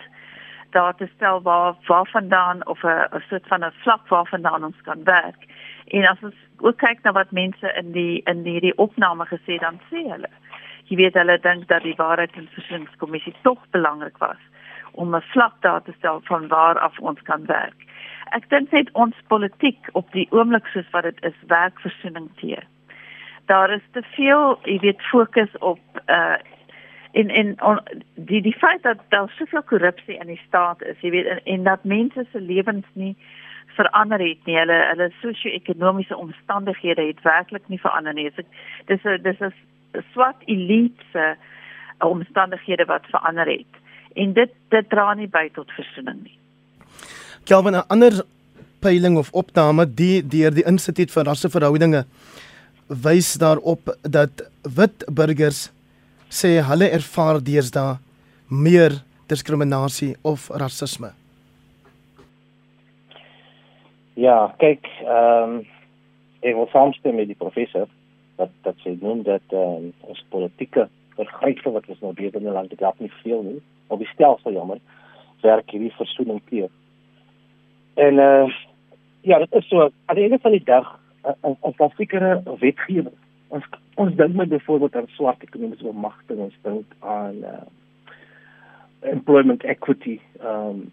[0.71, 5.41] daar te stel waar waarvandaan of 'n soort van 'n vlak waarvandaan ons kan werk.
[5.87, 10.03] En as ons kyk na wat mense in die in hierdie opname gesê dan sê
[10.11, 10.31] hulle
[10.89, 14.43] jy weet hulle dink dat die waarheid en versoeningskommissie tog belangrik was
[14.93, 17.81] om 'n vlak daar te stel van waar af ons kan werk.
[18.31, 22.63] Ek dink net ons politiek op die oomblik soos wat dit is werk versoening teë.
[23.47, 26.37] Daar is te veel, jy weet, fokus op uh
[27.17, 27.81] in in on,
[28.15, 31.63] die die feit dat daar soveel korrupsie in die staat is, jy weet, en, en
[31.65, 33.17] dat mense se lewens nie
[33.77, 34.57] verander het nie.
[34.59, 38.31] Hulle hulle sosio-ekonomiese omstandighede het werklik nie verander nie.
[38.87, 39.53] Dis 'n dis 'n
[40.13, 41.35] swart elite se
[41.99, 43.73] omstandighede wat verander het.
[44.15, 46.39] En dit dit dra nie by tot versoening nie.
[47.45, 48.25] Kelvin 'n ander
[48.81, 52.05] peiling of opname die deur die Instituut vir Rasseverhoudinge
[52.89, 54.43] wys daarop dat
[54.77, 55.71] wit burgers
[56.29, 57.97] sê hulle ervaar deesdae
[58.51, 61.11] meer diskriminasie of rasisme.
[64.15, 65.65] Ja, kyk, ehm um,
[66.47, 67.89] ek wil saamstem met die professor
[68.39, 72.47] dat dat sê noem dat ehm um, ons politieke vergrype wat ons nou beter in
[72.47, 73.61] die land het, dalk nie veel nie.
[73.89, 74.79] Op die stelsel jammer
[75.43, 76.71] werk hierdie versoening teer.
[77.95, 78.55] En eh uh,
[79.27, 80.87] ja, dit is so aan die einde van die dag
[81.27, 83.17] 'n 'n klassiekere wetgewing.
[83.49, 83.65] Ons
[83.95, 87.67] ons dink met byvoorbeeld aan swart ekonomiese bemagtiging, ons dink aan uh,
[89.01, 90.93] employment equity ehm um,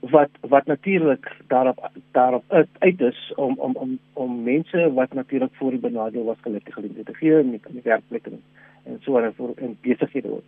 [0.00, 2.44] wat wat natuurlik daarop daarop
[2.78, 7.06] uit is om om om om mense wat natuurlik voor die benadeel was gelukkig geleentheid
[7.06, 8.42] te gee in die, die werkplek en
[8.82, 10.44] en so en voor in besighede ook.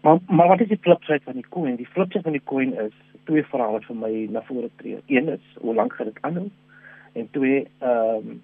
[0.00, 1.76] Maar maar wat is die flipside van die coin?
[1.76, 2.92] Die flipside van die coin is
[3.24, 4.98] twee vrae wat vir my na vore tree.
[5.06, 6.50] Een is hoe lank gaan dit aanhou?
[7.12, 8.42] En twee, ehm um,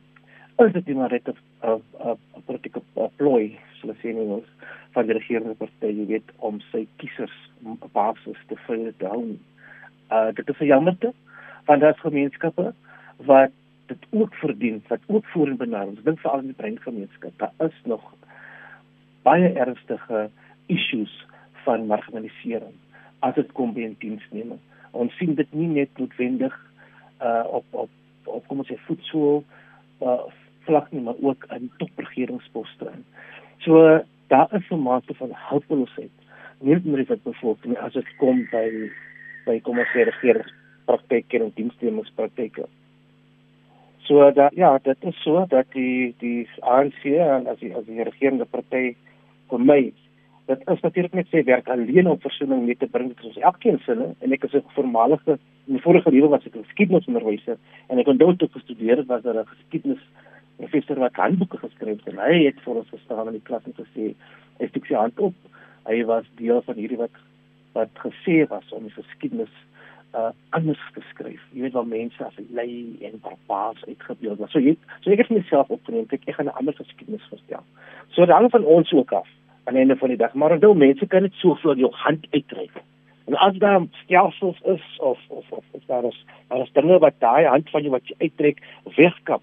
[0.66, 2.82] is dit maar net 'n 'n politieke
[3.16, 4.48] plooi, so sê nie ons
[4.92, 7.36] van die regerende party, jy weet, om sy kiesers
[7.92, 9.36] basis te vul te hou.
[10.10, 11.12] Uh dit is 'n jammerte
[11.64, 12.72] want daar's gemeenskappe
[13.16, 13.50] wat
[13.86, 15.88] dit ook verdien, wat ook voorin benader.
[15.88, 18.14] Ons dink veral in die breingemeenskap, daar is nog
[19.22, 20.30] baie ernstige
[20.66, 21.26] issues
[21.64, 22.74] van marginalisering
[23.18, 24.60] as dit kom by 'n diensneming.
[24.90, 26.54] Ons sien dit nie net noodwendig
[27.20, 27.90] uh op op
[28.36, 29.42] op kom ons sê voetsool
[30.00, 30.20] uh
[30.68, 32.90] vlak nie, maar ook in topregeringsposte.
[33.64, 36.16] So daar is 'n mate van hulpeloosheid.
[36.60, 38.90] Nie net met bevolking as dit kom by
[39.46, 42.66] by kom ons sê regeringspraktyke en diensnemingspraktyke.
[44.08, 48.02] So dat ja, dit is so dat die die ANC en as die as die
[48.02, 48.96] regerende party
[49.48, 49.92] vir my
[50.48, 53.78] dit is natuurlik net sê werk alleen om versoening mee te bring dit is elkeen
[53.84, 55.36] sinne en ek is 'n voormalige
[55.66, 59.22] in die vorige lewe was ek 'n geskiedenisonderwyser en ek onthou toe gestudeer het was
[59.22, 60.02] daar 'n geskiedenis
[60.56, 63.74] professor wat handboeke geskryf het en hy het vir ons gestaan in die klas en
[63.82, 64.14] gesê
[64.60, 65.34] hy steek sy hand op
[65.84, 67.16] hy was deel van hierdie wat
[67.74, 69.54] wat gesê was om die geskiedenis
[70.14, 71.42] uh anders te skryf.
[71.52, 74.50] Jy weet waar mense as lei en barbaars uitgebeeld was.
[74.50, 77.64] So jy so ek het myself opgeneem ek, ek gaan 'n ander geskiedenis verstel.
[78.10, 79.28] So hang van ons ook af
[79.68, 80.32] aan die einde van die dag.
[80.34, 82.80] Maar onthou mense kan dit so vir jou hand uitreik.
[83.28, 87.20] En as daar stelsels is of of of, of daar is daar is dinge wat
[87.20, 88.62] daai hand van jou wat jy uittrek
[88.96, 89.42] wegkap,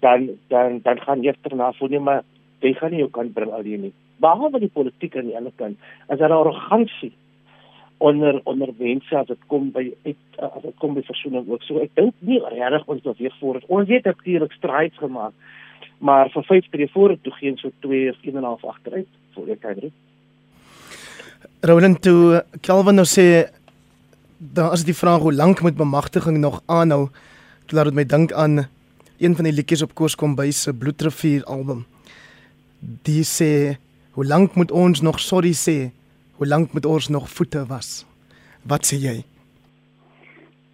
[0.00, 2.24] dan dan dan gaan jy terna voel nie maar
[2.60, 3.92] jy gaan nie jou kan bring alleen nie.
[4.22, 7.12] Behalwe die politiek aan die ander kant, is daar arrogansie
[7.98, 11.62] onder onder mense as dit kom by uit, as dit kom by versoening ook.
[11.62, 13.62] So ek dink nie regtig ons beweeg voor.
[13.68, 15.34] Ons het natuurlik strides gemaak
[16.02, 19.06] maar vir 5 tree voor toe geen so 2 of 1 en 'n half agteruit
[19.34, 19.90] voor die Kaapstad.
[21.60, 23.50] Roland toe Calvin nou sê
[24.38, 27.08] daar is die vraag hoe lank moet bemagtiging nog aanhou?
[27.66, 28.68] Toe laat dit my dink aan
[29.18, 31.86] een van die liedjies op Koos kom by se Bloedrivier album.
[33.02, 33.76] Die sê
[34.10, 35.90] hoe lank moet ons nog sorry sê?
[36.32, 38.04] Hoe lank moet ons nog voete was?
[38.62, 39.24] Wat sê jy?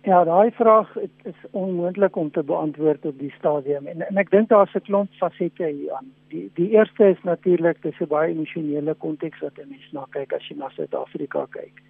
[0.09, 4.49] Ja, daai vraag is onmoontlik om te beantwoord op die stadium en en ek dink
[4.49, 6.09] daar's 'n klomp fasette hier aan.
[6.33, 10.33] Die die eerste is natuurlik dis 'n baie emosionele konteks wat 'n mens na kyk
[10.33, 11.83] as jy na Suid-Afrika kyk.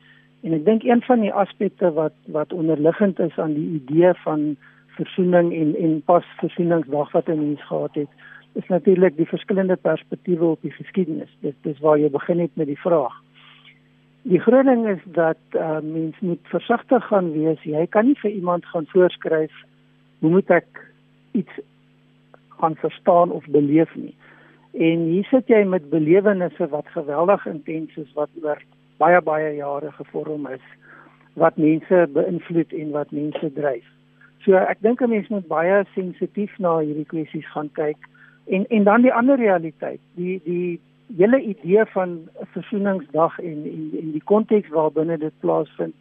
[0.43, 4.57] En ek dink een van die aspekte wat wat onderliggend is aan die idee van
[4.87, 8.11] versoening en en pas versoeningsdag wat 'n mens gehad het,
[8.53, 11.37] is natuurlik die verskillende perspektiewe op die geskiedenis.
[11.41, 13.23] Dit dis waar jy begin het met die vraag.
[14.29, 17.63] Die groot ding is dat uh, mens moet versigtig gaan wees.
[17.65, 19.55] Jy kan nie vir iemand gaan voorskryf
[20.21, 20.83] hoe moet ek
[21.33, 21.61] iets
[22.61, 24.13] gaan verstaan of beleef nie.
[24.77, 28.61] En hier sit jy met belewennisse wat geweldig intens is wat oor
[29.01, 30.67] baie baie jare gevorm is
[31.39, 33.87] wat mense beïnvloed en wat mense dryf.
[34.45, 37.97] So ek dink 'n mens moet baie sensitief na hierdie kwessies gaan kyk
[38.47, 40.81] en en dan die ander realiteit, die die
[41.17, 45.95] hele idee van versoeningsdag en en en die konteks waarbinne dit plaasvind.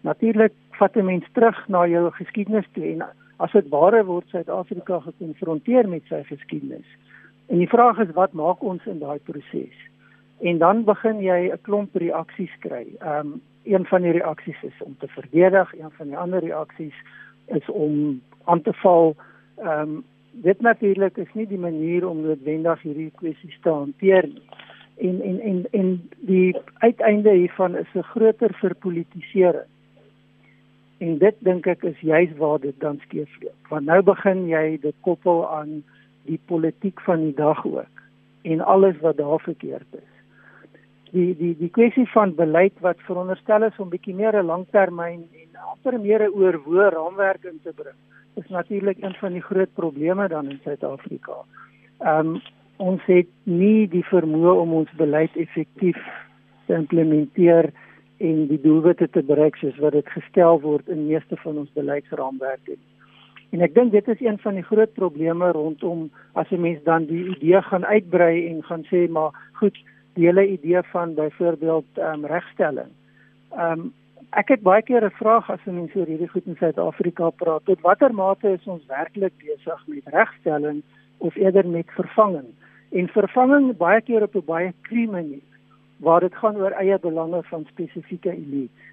[0.00, 3.04] Natuurlik vat 'n mens terug na jou geskiedenis toe en
[3.36, 6.86] as dit ware word Suid-Afrika gekonfronteer met sy geskiedenis.
[7.46, 9.76] En die vraag is wat maak ons in daai proses?
[10.40, 12.86] En dan begin jy 'n klomp reaksies kry.
[13.00, 16.94] Ehm um, een van die reaksies is om te verdedig, een van die ander reaksies
[17.46, 19.16] is om aan te val.
[19.56, 24.42] Ehm um, dit natuurlik is nie die manier om noodwendig hierdie kwessies te hanteer nie.
[25.00, 25.92] En en en en
[26.28, 29.70] die uiteinde hiervan is 'n groter verpolitisering.
[30.98, 33.68] En dit dink ek is juis waar dit dan skeefloop.
[33.68, 35.82] Want nou begin jy dit koppel aan
[36.22, 38.00] die politiek van die dag ook
[38.42, 40.12] en alles wat daar verkeerd is.
[41.10, 45.60] Die die die kwessie van beleid wat veronderstel is om bietjie meer 'n langtermyn en
[45.72, 47.98] amper meer 'n oorwoë raamwerk in te bring,
[48.34, 51.44] is natuurlik een van die groot probleme dan in Suid-Afrika.
[51.98, 52.40] Ehm um,
[52.80, 55.98] ons het nie die vermoë om ons beleid effektief
[56.66, 57.68] te implementeer
[58.24, 62.78] en die doelwitte te bereik soos wat dit gestel word in meeste van ons beleidsraamwerke.
[63.50, 67.04] En ek dink dit is een van die groot probleme rondom as 'n mens dan
[67.04, 69.76] die idee gaan uitbrei en gaan sê maar goed,
[70.14, 72.92] die hele idee van byvoorbeeld ehm um, regstelling.
[73.50, 73.92] Ehm um,
[74.30, 77.64] ek het baie keer 'n vraag as mense oor hierdie goed in Suid-Afrika praat.
[77.64, 80.82] Tot watter mate is ons werklik besig met regstelling
[81.18, 82.46] of eerder met vervanging?
[82.92, 85.46] En vervanging baie keer op 'n baie kriem manier
[85.98, 88.84] waar dit gaan oor eie belange van spesifieke elites.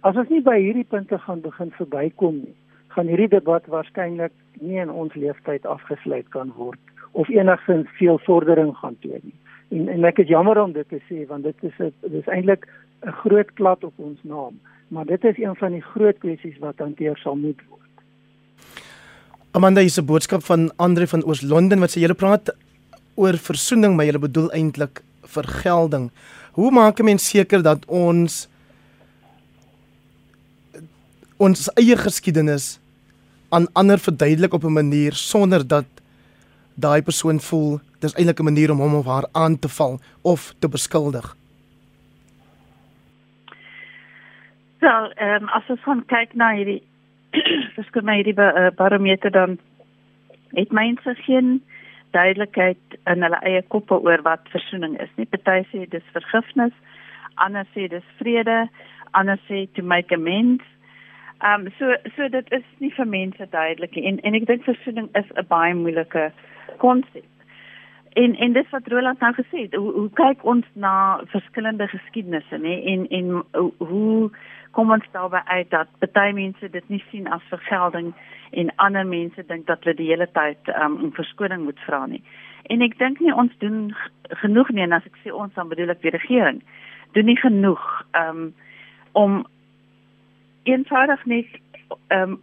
[0.00, 2.56] As ons nie by hierdie punte gaan begin verbykom nie,
[2.88, 6.78] gaan hierdie debat waarskynlik nie in ons leeftyd afgesluit kan word
[7.12, 9.38] of enigsins veel vordering gaan toon nie.
[9.68, 12.68] En en ek is jammer om dit te sê want dit is 'n dis eintlik
[13.04, 16.78] 'n groot klad op ons naam, maar dit is een van die groot kwessies wat
[16.78, 17.80] hanteer sal moet word.
[19.50, 22.54] Amanda is 'n boodskap van Andre van Oos-London wat sê julle praat
[23.14, 26.10] oor versoening, maar julle bedoel eintlik vergelding.
[26.52, 28.48] Hoe maak 'n mens seker dat ons
[31.36, 32.78] ons eie geskiedenis
[33.48, 35.84] aan ander verduidelik op 'n manier sonder dat
[36.74, 40.54] daai persoon voel dis eintlik 'n manier om hom of haar aan te val of
[40.58, 41.36] te beskuldig.
[44.84, 46.82] Wel, ehm um, as ons gaan kyk na hierdie
[47.76, 49.54] verskyn my hierdie uh, barometer dan
[50.58, 51.62] het mense geen
[52.12, 55.24] duidelikheid in hulle eie koppe oor wat versoening is nie.
[55.24, 56.76] Party sê dis vergifnis,
[57.46, 58.58] ander sê dis vrede,
[59.20, 60.68] ander sê to make amends.
[61.40, 65.08] Ehm um, so so dit is nie vir mense duidelik en en ek dink versoening
[65.22, 66.26] is 'n baie moeilike
[66.84, 67.30] konsep.
[68.20, 72.60] En en dis wat Roland nou gesê het, hoe, hoe kyk ons na verskillende geskiedenisse
[72.66, 73.32] nê en en
[73.78, 74.30] hoe
[74.74, 78.12] kom ons daarby uit dat baie mense dit nie sien as vergelding
[78.50, 82.22] en ander mense dink dat hulle die hele tyd um, om verskoning moet vra nie.
[82.72, 83.94] En ek dink nie ons doen
[84.42, 86.62] genoeg nie en as ek sê ons dan bedoel ek die regering
[87.14, 87.82] doen nie genoeg
[88.18, 88.48] um,
[89.12, 89.42] om
[90.66, 91.58] eenvoudig net
[92.14, 92.38] um,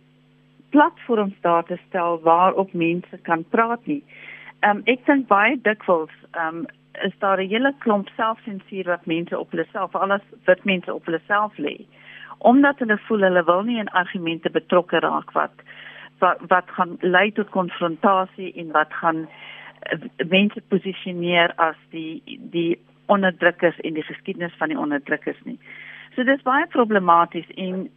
[0.71, 4.03] platforms daar te stel waarop mense kan praat nie.
[4.61, 6.69] Ehm um, ek dink baie dikwels ehm um,
[7.07, 11.05] is daar 'n hele klomp selfsensuur wat mense op hulle self alles wat mense op
[11.05, 11.75] hulle self lê.
[12.41, 15.65] Omdat hulle voel hulle wil nie in argumente betrokke raak wat
[16.21, 22.79] wat wat gaan lei tot konfrontasie en wat gaan uh, mense posisioneer as die die
[23.05, 25.57] onderdrukkers in die geskiedenis van die onderdrukkers nie.
[26.15, 27.89] So dis baie problematies en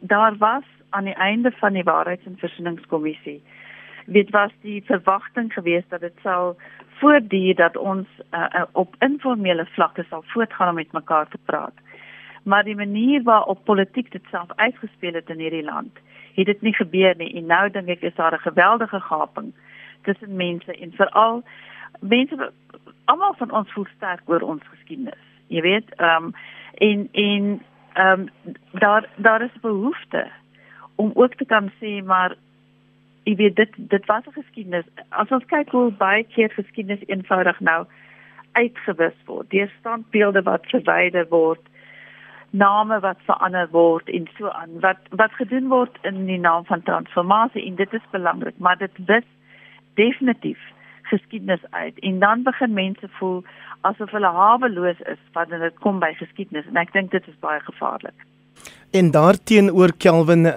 [0.00, 3.40] daar was aan die einde van die waarheids- en versoeningskommissie
[4.08, 6.56] weet was die verwagting geweest dat dit sal
[7.00, 11.74] voortduur dat ons uh, op informele vlakke sal voortgaan om met mekaar te praat.
[12.48, 15.98] Maar die manier waarop politiek dit self uitgespeel het in hierdie land,
[16.34, 19.52] het dit nie gebeur nie en nou dink ek is daar 'n geweldige gaping
[20.02, 21.42] tussen mense en veral
[22.00, 22.52] mense
[23.04, 25.24] almal van ons voel sterk oor ons geskiedenis.
[25.46, 26.34] Jy weet, ehm um,
[26.74, 28.28] en en ehm um,
[28.72, 30.26] daar daar is behoefte
[30.94, 32.36] om ook te kan sê maar
[33.22, 34.84] jy weet dit dit was 'n geskiedenis.
[35.08, 37.86] As ons kyk hoe baie keer geskiedenis eenvoudig nou
[38.52, 39.50] uitgewis word.
[39.50, 41.60] Deur standbeelde wat verwyder word,
[42.50, 44.80] name wat verander word en so aan.
[44.80, 48.92] Wat wat gedoen word in die naam van transformasie en dit is belangrik, maar dit
[49.06, 49.26] wis
[49.94, 50.58] definitief
[51.02, 53.44] geskiedenis uit en dan begin mense voel
[53.80, 57.60] asof hulle haweloos is wanneer dit kom by geskiedenis en ek dink dit is baie
[57.60, 58.26] gevaarlik.
[58.90, 60.52] En daarteenoor Kelvin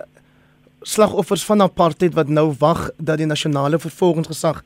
[0.82, 4.64] slagoffers van apartheid wat nou wag dat die nasionale vervolgingsgesag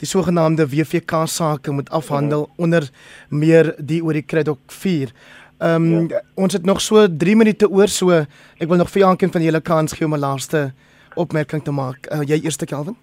[0.00, 2.52] die sogenaamde WVK sake moet afhandel ja.
[2.56, 2.90] onder
[3.28, 5.12] meer die oor die Credit 4.
[5.58, 6.20] Ehm um, ja.
[6.34, 9.60] ons het nog so 3 minute oor so ek wil nog vir Jankin van julle
[9.60, 10.72] kans gee om 'n laaste
[11.14, 12.06] opmerking te maak.
[12.12, 12.96] Uh, jy eerste Kelvin?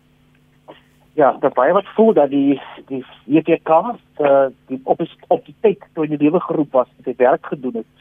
[1.13, 3.69] Ja, dat baie wat voel dat die die WVK
[4.19, 7.45] uh, die op is, op die tyd toe die lewe geroep was, het hy werk
[7.45, 7.95] gedoen het.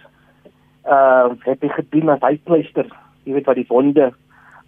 [0.83, 2.87] Ehm uh, het hy gedien as hy pleister,
[3.25, 4.13] jy weet wat die wonde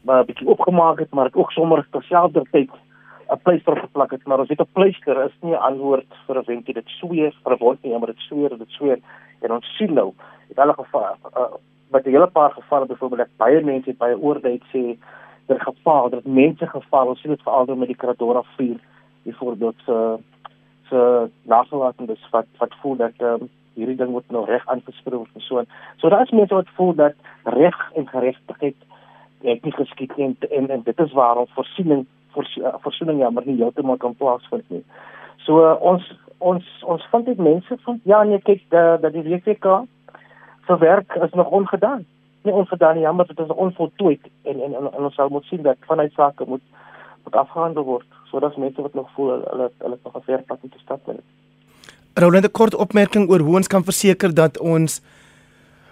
[0.05, 2.70] maar 'n bietjie opgemaak het, maar dit ook sommer terselfdertyd
[3.31, 6.45] 'n pleister geplak het, maar as dit 'n pleister is nie 'n antwoord vir 'n
[6.47, 8.99] wenkie dit sweer vir 'n wond nie, maar dit sweer, dit sweer
[9.41, 10.12] en ons sien nou
[10.49, 11.55] in alle gevalle uh,
[11.91, 14.99] met 'n hele paar gevalle byvoorbeeld dat baie mense baie oordeel sê
[15.47, 18.79] dat gevaar dat mense gevaar ons sien dit veral met die Kradora 4
[19.22, 20.18] byvoorbeeld se
[20.89, 25.41] se nagelatendes wat wat voel dat um, hierdie ding moet nou reg aangespreek word en
[25.41, 25.62] so.
[25.97, 28.77] So daar is mense wat voel dat reg en geregtigheid
[29.43, 33.97] het nie geskied nie en, en en dit is waarom voorsiening voorsiening jammer nie heeltemal
[33.97, 34.85] kan plaasvind nie.
[35.47, 36.07] So uh, ons
[36.39, 39.85] ons ons vind dit mense van ja nee kyk dat die WFK
[40.66, 42.05] se werk is nog ongedaan.
[42.43, 45.62] Nie ongedaan nie, jammer dit is onvoltooid en en, en, en ons sal moet sien
[45.62, 46.62] dat vanuit sake moet
[47.24, 50.76] moet afgehandel word sodat mense wat nog voel hulle hulle nog 'n ver pad moet
[50.82, 51.22] stap met.
[52.14, 55.01] Roland 'n kort opmerking oor hoe ons kan verseker dat ons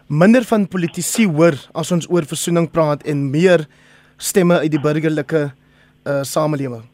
[0.07, 3.66] minder van politici hoor as ons oor versoening praat en meer
[4.16, 5.53] stemme uit die burgerlike
[6.07, 6.85] uh, samelewing.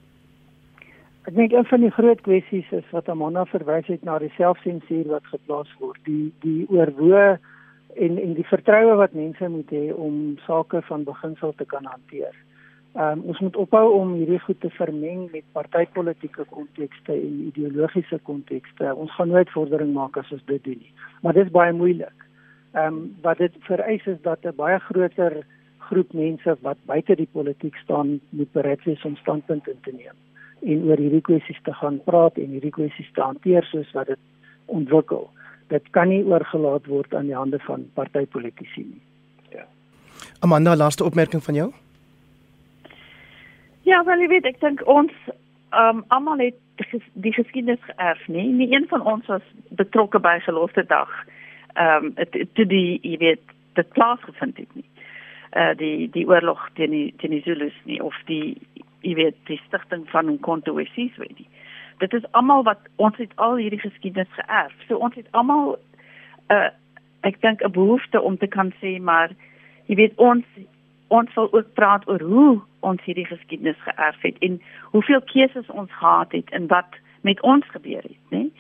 [1.29, 5.11] Ek dink een van die groot kwessies is wat Amanda verwys het na die selfsensuur
[5.13, 7.39] wat geplaas word, die die oorwoe
[8.01, 12.33] en en die vertroue wat mense moet hê om sake van beginsel te kan hanteer.
[12.97, 18.19] Ehm um, ons moet ophou om hierdie goed te vermeng met partytetiese kontekste en ideologiese
[18.25, 18.95] kontekste.
[18.95, 20.93] Ons gaan nooit vordering maak as ons dit doen nie.
[21.23, 22.27] Maar dit is baie moeilik.
[22.73, 25.45] Ehm um, wat dit vereis is dat 'n baie groter
[25.91, 30.17] groep mense wat buite die politiek staan moet bereid wees om standpunt in te neem
[30.63, 34.19] en oor hierdie kwessies te gaan praat en hierdie kwessies te hanteer soos wat dit
[34.67, 35.29] ontwikkel.
[35.73, 39.03] Dit kan nie oorgelaat word aan die hande van partytetiese nie.
[39.55, 39.67] Ja.
[40.41, 41.69] Amanda, laaste opmerking van jou?
[43.89, 45.15] Ja, wel jy weet, ek dink ons
[45.77, 46.57] um almal het
[47.13, 48.47] die geskiedenis geërf, nie?
[48.53, 49.45] Nie een van ons was
[49.77, 51.11] betrokke by gelofte dag.
[51.79, 52.13] Um
[52.57, 54.87] toe die jy weet, dit plaasgevind het nie.
[55.57, 58.57] Uh die die oorlog teen die teen die Zulus nie of die
[59.01, 61.47] jy weet, die stigting van 'n konto wesies weet jy.
[61.99, 64.75] Dit is almal wat ons het al hierdie geskiedenis geërf.
[64.89, 65.79] So ons het almal
[66.51, 66.71] uh
[67.21, 69.31] ek dink 'n behoefte om te kan sê maar
[69.87, 70.45] jy weet ons
[71.09, 75.93] ons wil ook praat oor hoe ons hierdie geskiedenis geërf het en hoeveel keuses ons
[75.93, 78.51] gehad het en wat met ons gebeur het, né?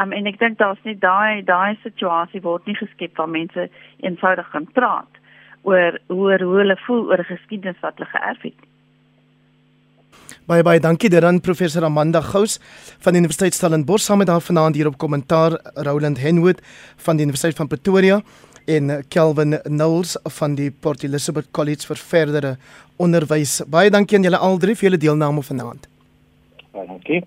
[0.00, 3.70] Um, en ek dink daar's net daai daai situasie word nie geskep waar mense
[4.00, 5.20] eenvoudig kan praat
[5.66, 8.60] oor hoe hoe hulle voel oor 'n geskiedenis wat hulle geërf het.
[10.46, 12.60] Baie baie dankie daaraan professor Amanda Gous
[13.02, 16.60] van die Universiteit Stellenbosch saam met haar vanaand hier op kommentaar Roland Henwood
[16.96, 18.20] van die Universiteit van Pretoria
[18.66, 22.56] en Kelvin Knowles van die Port Elizabeth College vir verdere
[22.96, 23.62] onderwys.
[23.66, 25.88] Baie dankie aan julle al drie vir julle deelname vanaand.
[26.72, 27.24] Baie dankie.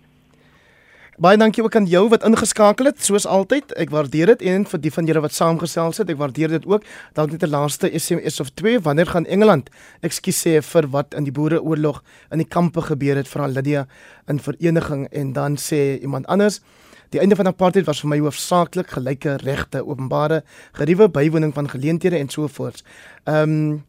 [1.20, 3.74] Baie dankie ook aan jou wat ingeskakel het, soos altyd.
[3.76, 6.86] Ek waardeer dit en vir die van julle wat saamgesels het, ek waardeer dit ook.
[7.18, 9.70] Dalk net 'n laaste SMS of 2, wanneer gaan Engeland
[10.02, 12.02] ekskuus sê vir wat in die boereoorlog
[12.32, 13.88] in die kampe gebeur het vir Lydia
[14.28, 16.62] in vereniging en dan sê iemand anders
[17.10, 20.44] Die einde van apartheid was vir my hoofsaaklik gelyke regte, openbare
[20.74, 22.84] geriewe bywoning van geleenthede en so voort.
[23.26, 23.84] Ehm um,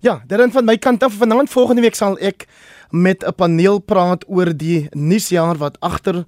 [0.00, 2.46] ja, dan van my kant af vanaand volgende week sal ek
[2.90, 6.24] met 'n paneel praat oor die nuusjaar wat agter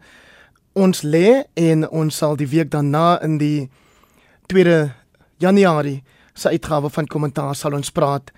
[0.72, 3.70] ons lê en ons sal die week daarna in die
[4.52, 4.92] 2
[5.42, 6.02] Januarie
[6.34, 8.30] se uitgawe van kommentaar sal ons praat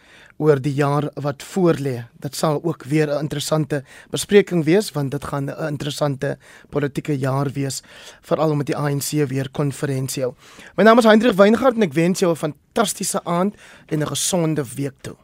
[0.43, 2.07] oor die jaar wat voorlê.
[2.23, 6.39] Dit sal ook weer 'n interessante bespreking wees want dit gaan 'n interessante
[6.71, 7.83] politieke jaar wees
[8.23, 10.25] veral met die ANC weer konferensie.
[10.77, 13.55] My naam is Hendrik Weingart en ek wens jou 'n fantastiese aand
[13.87, 15.17] en 'n gesonde week toe.